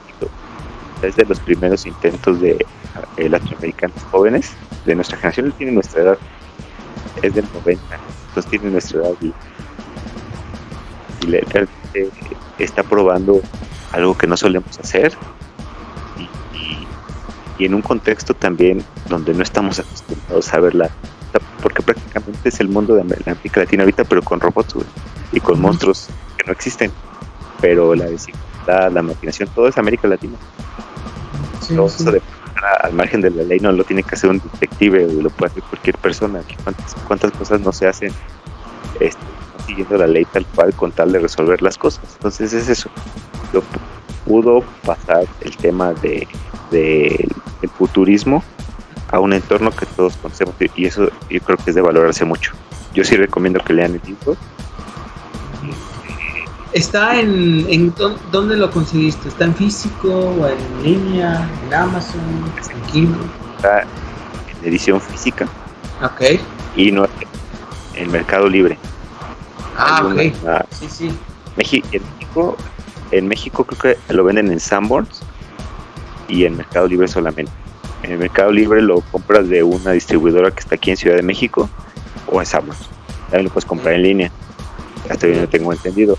Desde 1.00 1.24
los 1.24 1.40
primeros 1.40 1.86
intentos 1.86 2.38
de 2.42 2.66
eh, 3.16 3.28
latinoamericanos 3.30 4.02
jóvenes 4.10 4.52
de 4.84 4.94
nuestra 4.94 5.16
generación, 5.16 5.46
él 5.46 5.54
tiene 5.54 5.72
nuestra 5.72 6.02
edad, 6.02 6.18
es 7.22 7.34
del 7.34 7.46
90, 7.54 7.82
entonces 8.28 8.50
tiene 8.50 8.70
nuestra 8.70 9.00
edad 9.00 9.14
y, 9.22 9.32
realmente 11.26 12.10
está 12.64 12.82
probando 12.82 13.40
algo 13.92 14.16
que 14.16 14.26
no 14.26 14.36
solemos 14.36 14.78
hacer 14.78 15.16
y, 17.58 17.64
en 17.64 17.74
un 17.74 17.82
contexto 17.82 18.34
también 18.34 18.84
donde 19.08 19.32
no 19.32 19.42
estamos 19.42 19.78
acostumbrados 19.78 20.52
a 20.52 20.60
verla, 20.60 20.90
porque 21.62 21.82
prácticamente 21.82 22.48
es 22.48 22.60
el 22.60 22.68
mundo 22.68 22.94
de 22.94 23.00
América 23.00 23.60
Latina 23.60 23.82
ahorita, 23.82 24.04
pero 24.04 24.22
con 24.22 24.40
robots 24.40 24.74
y 25.32 25.40
con 25.40 25.60
monstruos 25.60 26.08
que 26.36 26.44
no 26.46 26.52
existen, 26.52 26.92
pero 27.60 27.94
la 27.94 28.06
desigualdad, 28.06 28.92
la 28.92 29.00
imaginación, 29.00 29.48
todo 29.54 29.68
es 29.68 29.78
América 29.78 30.06
Latina. 30.06 30.36
todo 31.66 31.86
eso 31.86 32.10
de 32.10 32.20
al 32.82 32.92
margen 32.92 33.20
de 33.20 33.30
la 33.30 33.42
ley 33.42 33.60
no 33.60 33.70
lo 33.72 33.84
tiene 33.84 34.02
que 34.02 34.14
hacer 34.14 34.30
un 34.30 34.38
detective 34.38 35.06
lo 35.12 35.30
puede 35.30 35.52
hacer 35.52 35.62
cualquier 35.64 35.96
persona. 35.98 36.40
¿Cuántas, 36.64 36.94
cuántas 37.06 37.32
cosas 37.32 37.60
no 37.60 37.72
se 37.72 37.86
hacen 37.86 38.12
este, 39.00 39.20
siguiendo 39.66 39.96
la 39.96 40.06
ley 40.06 40.24
tal 40.26 40.46
cual 40.46 40.74
con 40.74 40.92
tal 40.92 41.12
de 41.12 41.18
resolver 41.18 41.62
las 41.62 41.76
cosas? 41.76 42.04
Entonces 42.14 42.52
es 42.52 42.68
eso. 42.68 42.88
Lo 43.52 43.62
pudo 44.24 44.62
pasar 44.84 45.24
el 45.40 45.56
tema 45.56 45.92
de, 45.94 46.26
de 46.70 47.28
el 47.62 47.68
futurismo 47.70 48.42
a 49.12 49.20
un 49.20 49.32
entorno 49.32 49.70
que 49.70 49.86
todos 49.86 50.16
conocemos 50.16 50.54
y 50.74 50.86
eso 50.86 51.08
yo 51.30 51.40
creo 51.40 51.56
que 51.58 51.70
es 51.70 51.74
de 51.74 51.82
valorarse 51.82 52.24
mucho. 52.24 52.52
Yo 52.94 53.04
sí 53.04 53.16
recomiendo 53.16 53.60
que 53.60 53.74
lean 53.74 53.94
el 53.94 54.00
libro 54.06 54.36
¿Está 56.76 57.18
en, 57.18 57.64
en 57.70 57.94
dónde 58.30 58.54
lo 58.54 58.70
conseguiste? 58.70 59.28
¿Está 59.28 59.44
en 59.44 59.54
físico 59.54 60.08
o 60.10 60.46
en 60.46 60.82
línea? 60.82 61.48
¿En 61.66 61.72
Amazon? 61.72 62.20
¿En 62.74 62.92
Kindle? 62.92 63.24
Está 63.56 63.80
en 63.80 64.68
edición 64.68 65.00
física. 65.00 65.48
Ok. 66.02 66.38
Y 66.76 66.92
no 66.92 67.06
en 67.94 68.12
Mercado 68.12 68.46
Libre. 68.46 68.76
Ah, 69.76 70.02
ok. 70.04 70.64
sí, 70.70 70.88
sí. 70.88 71.06
en 71.06 71.14
México, 71.56 72.56
en 73.10 73.28
México 73.28 73.64
creo 73.64 73.96
que 74.06 74.14
lo 74.14 74.24
venden 74.24 74.50
en 74.50 74.60
Sanborns 74.60 75.22
y 76.28 76.44
en 76.44 76.56
Mercado 76.56 76.86
Libre 76.88 77.08
solamente. 77.08 77.52
En 78.02 78.12
el 78.12 78.18
Mercado 78.18 78.52
Libre 78.52 78.82
lo 78.82 79.00
compras 79.00 79.48
de 79.48 79.62
una 79.62 79.92
distribuidora 79.92 80.50
que 80.50 80.60
está 80.60 80.76
aquí 80.76 80.90
en 80.90 80.96
Ciudad 80.96 81.16
de 81.16 81.22
México 81.22 81.68
o 82.30 82.40
en 82.40 82.46
Sanborns. 82.46 82.88
También 83.30 83.44
lo 83.44 83.50
puedes 83.50 83.66
comprar 83.66 83.94
en 83.94 84.02
línea. 84.02 84.30
Hasta 85.10 85.26
bien 85.26 85.40
no 85.40 85.48
tengo 85.48 85.72
entendido 85.72 86.18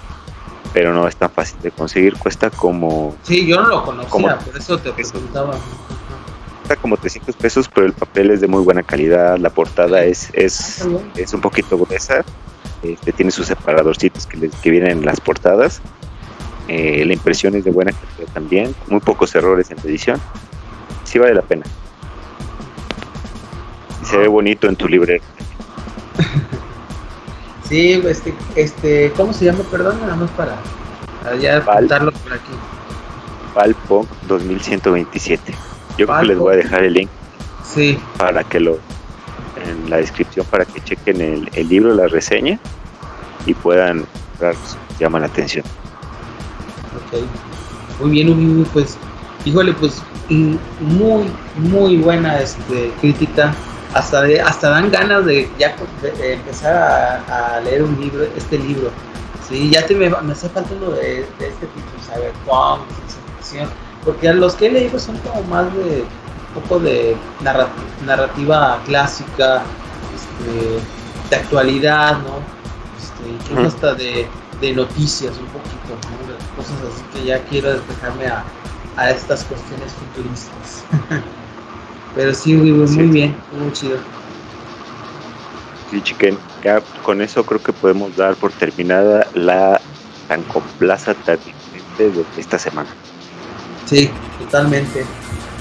pero 0.78 0.94
no 0.94 1.08
es 1.08 1.16
tan 1.16 1.32
fácil 1.32 1.60
de 1.62 1.72
conseguir. 1.72 2.16
Cuesta 2.18 2.52
como. 2.52 3.16
Sí, 3.24 3.48
yo 3.48 3.62
no 3.62 3.68
lo 3.68 3.84
conocía, 3.84 4.38
por 4.38 4.58
eso 4.58 4.78
te 4.78 4.92
preguntaba. 4.92 5.58
Cuesta 6.60 6.76
como 6.76 6.98
300 6.98 7.36
pesos, 7.36 7.68
pero 7.74 7.88
el 7.88 7.94
papel 7.94 8.30
es 8.30 8.42
de 8.42 8.48
muy 8.48 8.62
buena 8.62 8.84
calidad. 8.84 9.38
La 9.38 9.50
portada 9.50 10.04
es, 10.04 10.30
es, 10.34 10.84
ah, 10.84 11.00
es 11.16 11.34
un 11.34 11.42
poquito 11.42 11.80
gruesa. 11.80 12.24
Este, 12.84 13.12
tiene 13.12 13.32
sus 13.32 13.48
separadorcitos 13.48 14.28
que, 14.28 14.50
que 14.50 14.70
vienen 14.70 15.00
en 15.00 15.06
las 15.06 15.20
portadas. 15.20 15.82
Eh, 16.68 17.06
la 17.06 17.14
impresión 17.14 17.56
es 17.56 17.64
de 17.64 17.72
buena 17.72 17.92
calidad 17.92 18.34
también. 18.34 18.76
Muy 18.88 19.00
pocos 19.00 19.34
errores 19.36 19.72
en 19.72 19.78
la 19.78 19.84
edición. 19.84 20.22
Sí 21.04 21.18
vale 21.20 21.34
la 21.34 21.42
pena. 21.42 21.66
Y 24.02 24.06
se 24.06 24.18
ve 24.18 24.26
ah. 24.26 24.30
bonito 24.30 24.68
en 24.68 24.76
tu 24.76 24.88
librero. 24.88 25.24
Sí, 27.70 28.02
este, 28.06 28.34
este, 28.56 29.12
¿cómo 29.18 29.34
se 29.34 29.44
llama? 29.44 29.60
Perdón, 29.70 30.00
nada 30.00 30.16
más 30.16 30.30
para, 30.32 30.58
ya 31.38 31.58
apuntarlo 31.58 32.14
por 32.14 32.32
aquí. 32.32 32.54
Valpo 33.54 34.08
2127. 34.30 35.54
Yo 35.98 36.08
creo 36.08 36.20
que 36.20 36.26
les 36.28 36.38
voy 36.38 36.54
a 36.54 36.58
dejar 36.58 36.86
el 36.86 36.94
link. 36.94 37.10
Sí. 37.66 38.00
Para 38.18 38.46
que 38.46 38.62
lo, 38.62 38.80
en 39.68 39.90
la 39.90 39.98
descripción, 39.98 40.46
para 40.50 40.66
que 40.66 40.82
chequen 40.82 41.22
el, 41.54 41.68
libro, 41.68 41.94
la 41.94 42.08
reseña 42.08 42.60
y 43.46 43.54
puedan 43.54 44.06
llama 45.00 45.20
la 45.20 45.28
atención. 45.28 45.66
Ok. 46.96 47.22
Muy 48.02 48.12
bien, 48.12 48.68
pues, 48.74 48.98
híjole, 49.46 49.74
pues, 49.74 50.02
muy, 50.30 51.26
muy 51.58 51.98
buena 51.98 52.40
este, 52.40 52.92
crítica 53.02 53.56
hasta 53.94 54.24
hasta 54.46 54.70
dan 54.70 54.92
ganas 54.92 55.26
de 55.26 55.50
ya 55.58 55.76
empezar 56.22 57.24
a, 57.30 57.60
leer 57.62 57.84
un 57.84 58.00
libro, 58.00 58.24
este 58.36 58.60
libro. 58.60 58.92
Sí, 59.48 59.70
ya 59.70 59.86
te 59.86 59.96
me, 59.96 60.08
hace 60.08 60.50
falta 60.50 60.70
uno 60.76 60.92
de, 60.92 61.22
este 61.22 61.66
tipo, 61.68 61.90
cyberpunk, 62.06 62.82
ciencia 63.42 63.74
porque 64.08 64.34
los 64.34 64.56
que 64.56 64.68
he 64.68 64.72
leído 64.72 64.98
son 64.98 65.18
como 65.18 65.42
más 65.44 65.66
de 65.76 66.06
poco 66.62 66.80
de 66.80 67.16
narrativa, 68.06 68.80
clásica, 68.86 69.64
este, 70.16 70.80
de 71.30 71.36
actualidad, 71.36 72.18
¿no? 72.20 72.40
Este, 72.98 73.30
incluso 73.30 73.68
hasta 73.68 73.94
de, 73.96 74.28
noticias 74.76 75.38
un 75.38 75.46
poquito, 75.48 76.08
cosas 76.56 76.78
así 76.94 77.04
que 77.14 77.26
ya 77.28 77.40
quiero 77.44 77.74
despejarme 77.74 78.26
a, 78.26 78.44
a 78.96 79.12
estas 79.12 79.44
cuestiones 79.44 79.94
futuristas. 79.94 80.84
Pero 82.16 82.34
sí, 82.34 82.54
muy, 82.54 82.72
muy 82.72 83.08
bien, 83.08 83.36
muy 83.52 83.72
chido. 83.72 83.98
Sí, 85.92 86.02
chiquen, 86.02 86.38
ya 86.64 86.82
con 87.04 87.22
eso 87.22 87.46
creo 87.46 87.62
que 87.62 87.72
podemos 87.72 88.16
dar 88.16 88.36
por 88.36 88.52
terminada 88.52 89.28
la 89.36 89.80
tan 90.28 90.42
complaza 90.44 91.16
de 91.98 92.26
esta 92.38 92.58
semana. 92.58 92.90
Sí, 93.86 94.10
totalmente. 94.40 95.06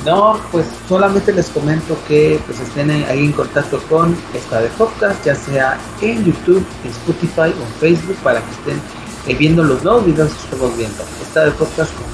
No, 0.04 0.40
pues 0.52 0.66
solamente 0.88 1.32
les 1.32 1.48
comento 1.48 1.96
que 2.06 2.38
pues 2.46 2.61
estén 2.61 2.90
ahí 2.90 3.24
en 3.24 3.32
contacto 3.32 3.80
con 3.88 4.16
esta 4.35 4.61
de 4.61 4.68
podcast, 4.70 5.24
ya 5.24 5.35
sea 5.35 5.78
en 6.00 6.24
YouTube, 6.24 6.64
en 6.85 6.90
Spotify 6.90 7.52
o 7.59 7.62
en 7.66 7.74
Facebook, 7.80 8.16
para 8.22 8.40
que 8.40 8.50
estén 8.52 8.80
eh, 9.26 9.35
viendo 9.35 9.64
los 9.64 9.82
nuevos 9.82 10.06
videos 10.06 10.32
que 10.32 10.44
estamos 10.44 10.76
viendo. 10.76 11.02
Esta 11.22 11.46
de 11.46 11.50
podcast 11.52 11.92
con 11.94 12.06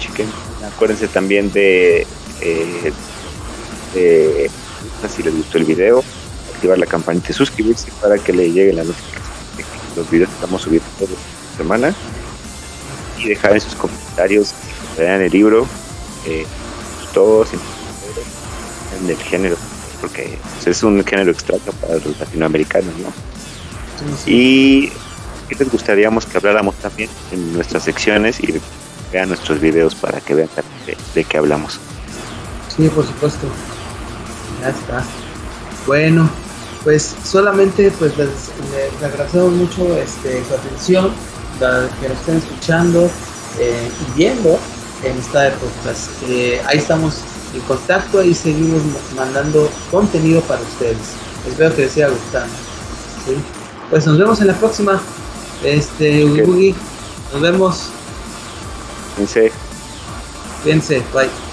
Chiquen 0.00 0.26
Acuérdense 0.74 1.06
también 1.08 1.52
de, 1.52 2.06
eh, 2.40 2.92
de, 3.94 4.50
si 5.08 5.22
les 5.22 5.36
gustó 5.36 5.58
el 5.58 5.64
video, 5.64 6.02
activar 6.54 6.78
la 6.78 6.86
campanita 6.86 7.30
y 7.30 7.34
suscribirse 7.34 7.92
para 8.00 8.18
que 8.18 8.32
le 8.32 8.50
llegue 8.50 8.72
la 8.72 8.84
notificación 8.84 9.22
de 9.90 9.96
los 9.96 10.10
videos 10.10 10.28
que 10.30 10.34
estamos 10.36 10.62
subiendo 10.62 10.88
toda 10.98 11.10
la 11.10 11.56
semana 11.56 11.94
y 13.18 13.28
dejar 13.28 13.52
en 13.52 13.60
sus 13.60 13.74
comentarios 13.74 14.54
si 14.94 15.00
vean 15.00 15.20
el 15.20 15.32
libro 15.32 15.66
eh, 16.26 16.46
todos 17.12 17.50
en 17.52 19.10
el 19.10 19.16
género 19.16 19.56
porque 20.00 20.38
es 20.64 20.82
un 20.82 21.04
género 21.04 21.30
extraño 21.30 21.72
para 21.80 21.94
los 21.94 22.18
latinoamericanos 22.18 22.94
¿no? 22.98 23.12
y 24.26 24.90
¿qué 25.48 25.54
les 25.58 25.70
gustaríamos 25.70 26.26
que 26.26 26.38
habláramos 26.38 26.74
también 26.76 27.10
en 27.30 27.52
nuestras 27.52 27.84
secciones 27.84 28.40
y 28.40 28.60
vean 29.12 29.28
nuestros 29.28 29.60
videos 29.60 29.94
para 29.94 30.20
que 30.20 30.34
vean 30.34 30.48
de, 30.86 30.96
de 31.14 31.24
qué 31.24 31.38
hablamos. 31.38 31.78
Sí, 32.74 32.88
por 32.88 33.06
supuesto. 33.06 33.46
Ya 34.60 34.70
está. 34.70 35.04
Bueno, 35.86 36.28
pues 36.82 37.14
solamente 37.24 37.92
pues 37.98 38.16
les, 38.16 38.28
agradecemos 39.02 39.52
mucho 39.52 39.96
este, 39.96 40.42
su 40.44 40.54
atención, 40.54 41.10
que 41.58 42.08
nos 42.08 42.18
estén 42.18 42.36
escuchando 42.38 43.10
eh, 43.58 43.90
y 44.00 44.18
viendo 44.18 44.58
en 45.02 45.18
esta 45.18 45.50
podcast. 45.54 46.10
Eh, 46.28 46.60
ahí 46.66 46.78
estamos 46.78 47.18
en 47.54 47.60
contacto 47.62 48.22
y 48.22 48.34
seguimos 48.34 48.82
mandando 49.16 49.70
contenido 49.90 50.40
para 50.42 50.60
ustedes. 50.60 50.98
Espero 51.48 51.74
que 51.74 51.82
les 51.82 51.92
siga 51.92 52.08
gustando. 52.08 52.54
Pues 53.90 54.06
nos 54.06 54.18
vemos 54.18 54.40
en 54.40 54.46
la 54.46 54.54
próxima. 54.54 55.00
Este, 55.64 56.24
okay. 56.24 56.74
nos 57.32 57.42
vemos. 57.42 57.88
Cuídense. 59.14 59.52
Cuídense, 60.62 61.02
bye. 61.12 61.51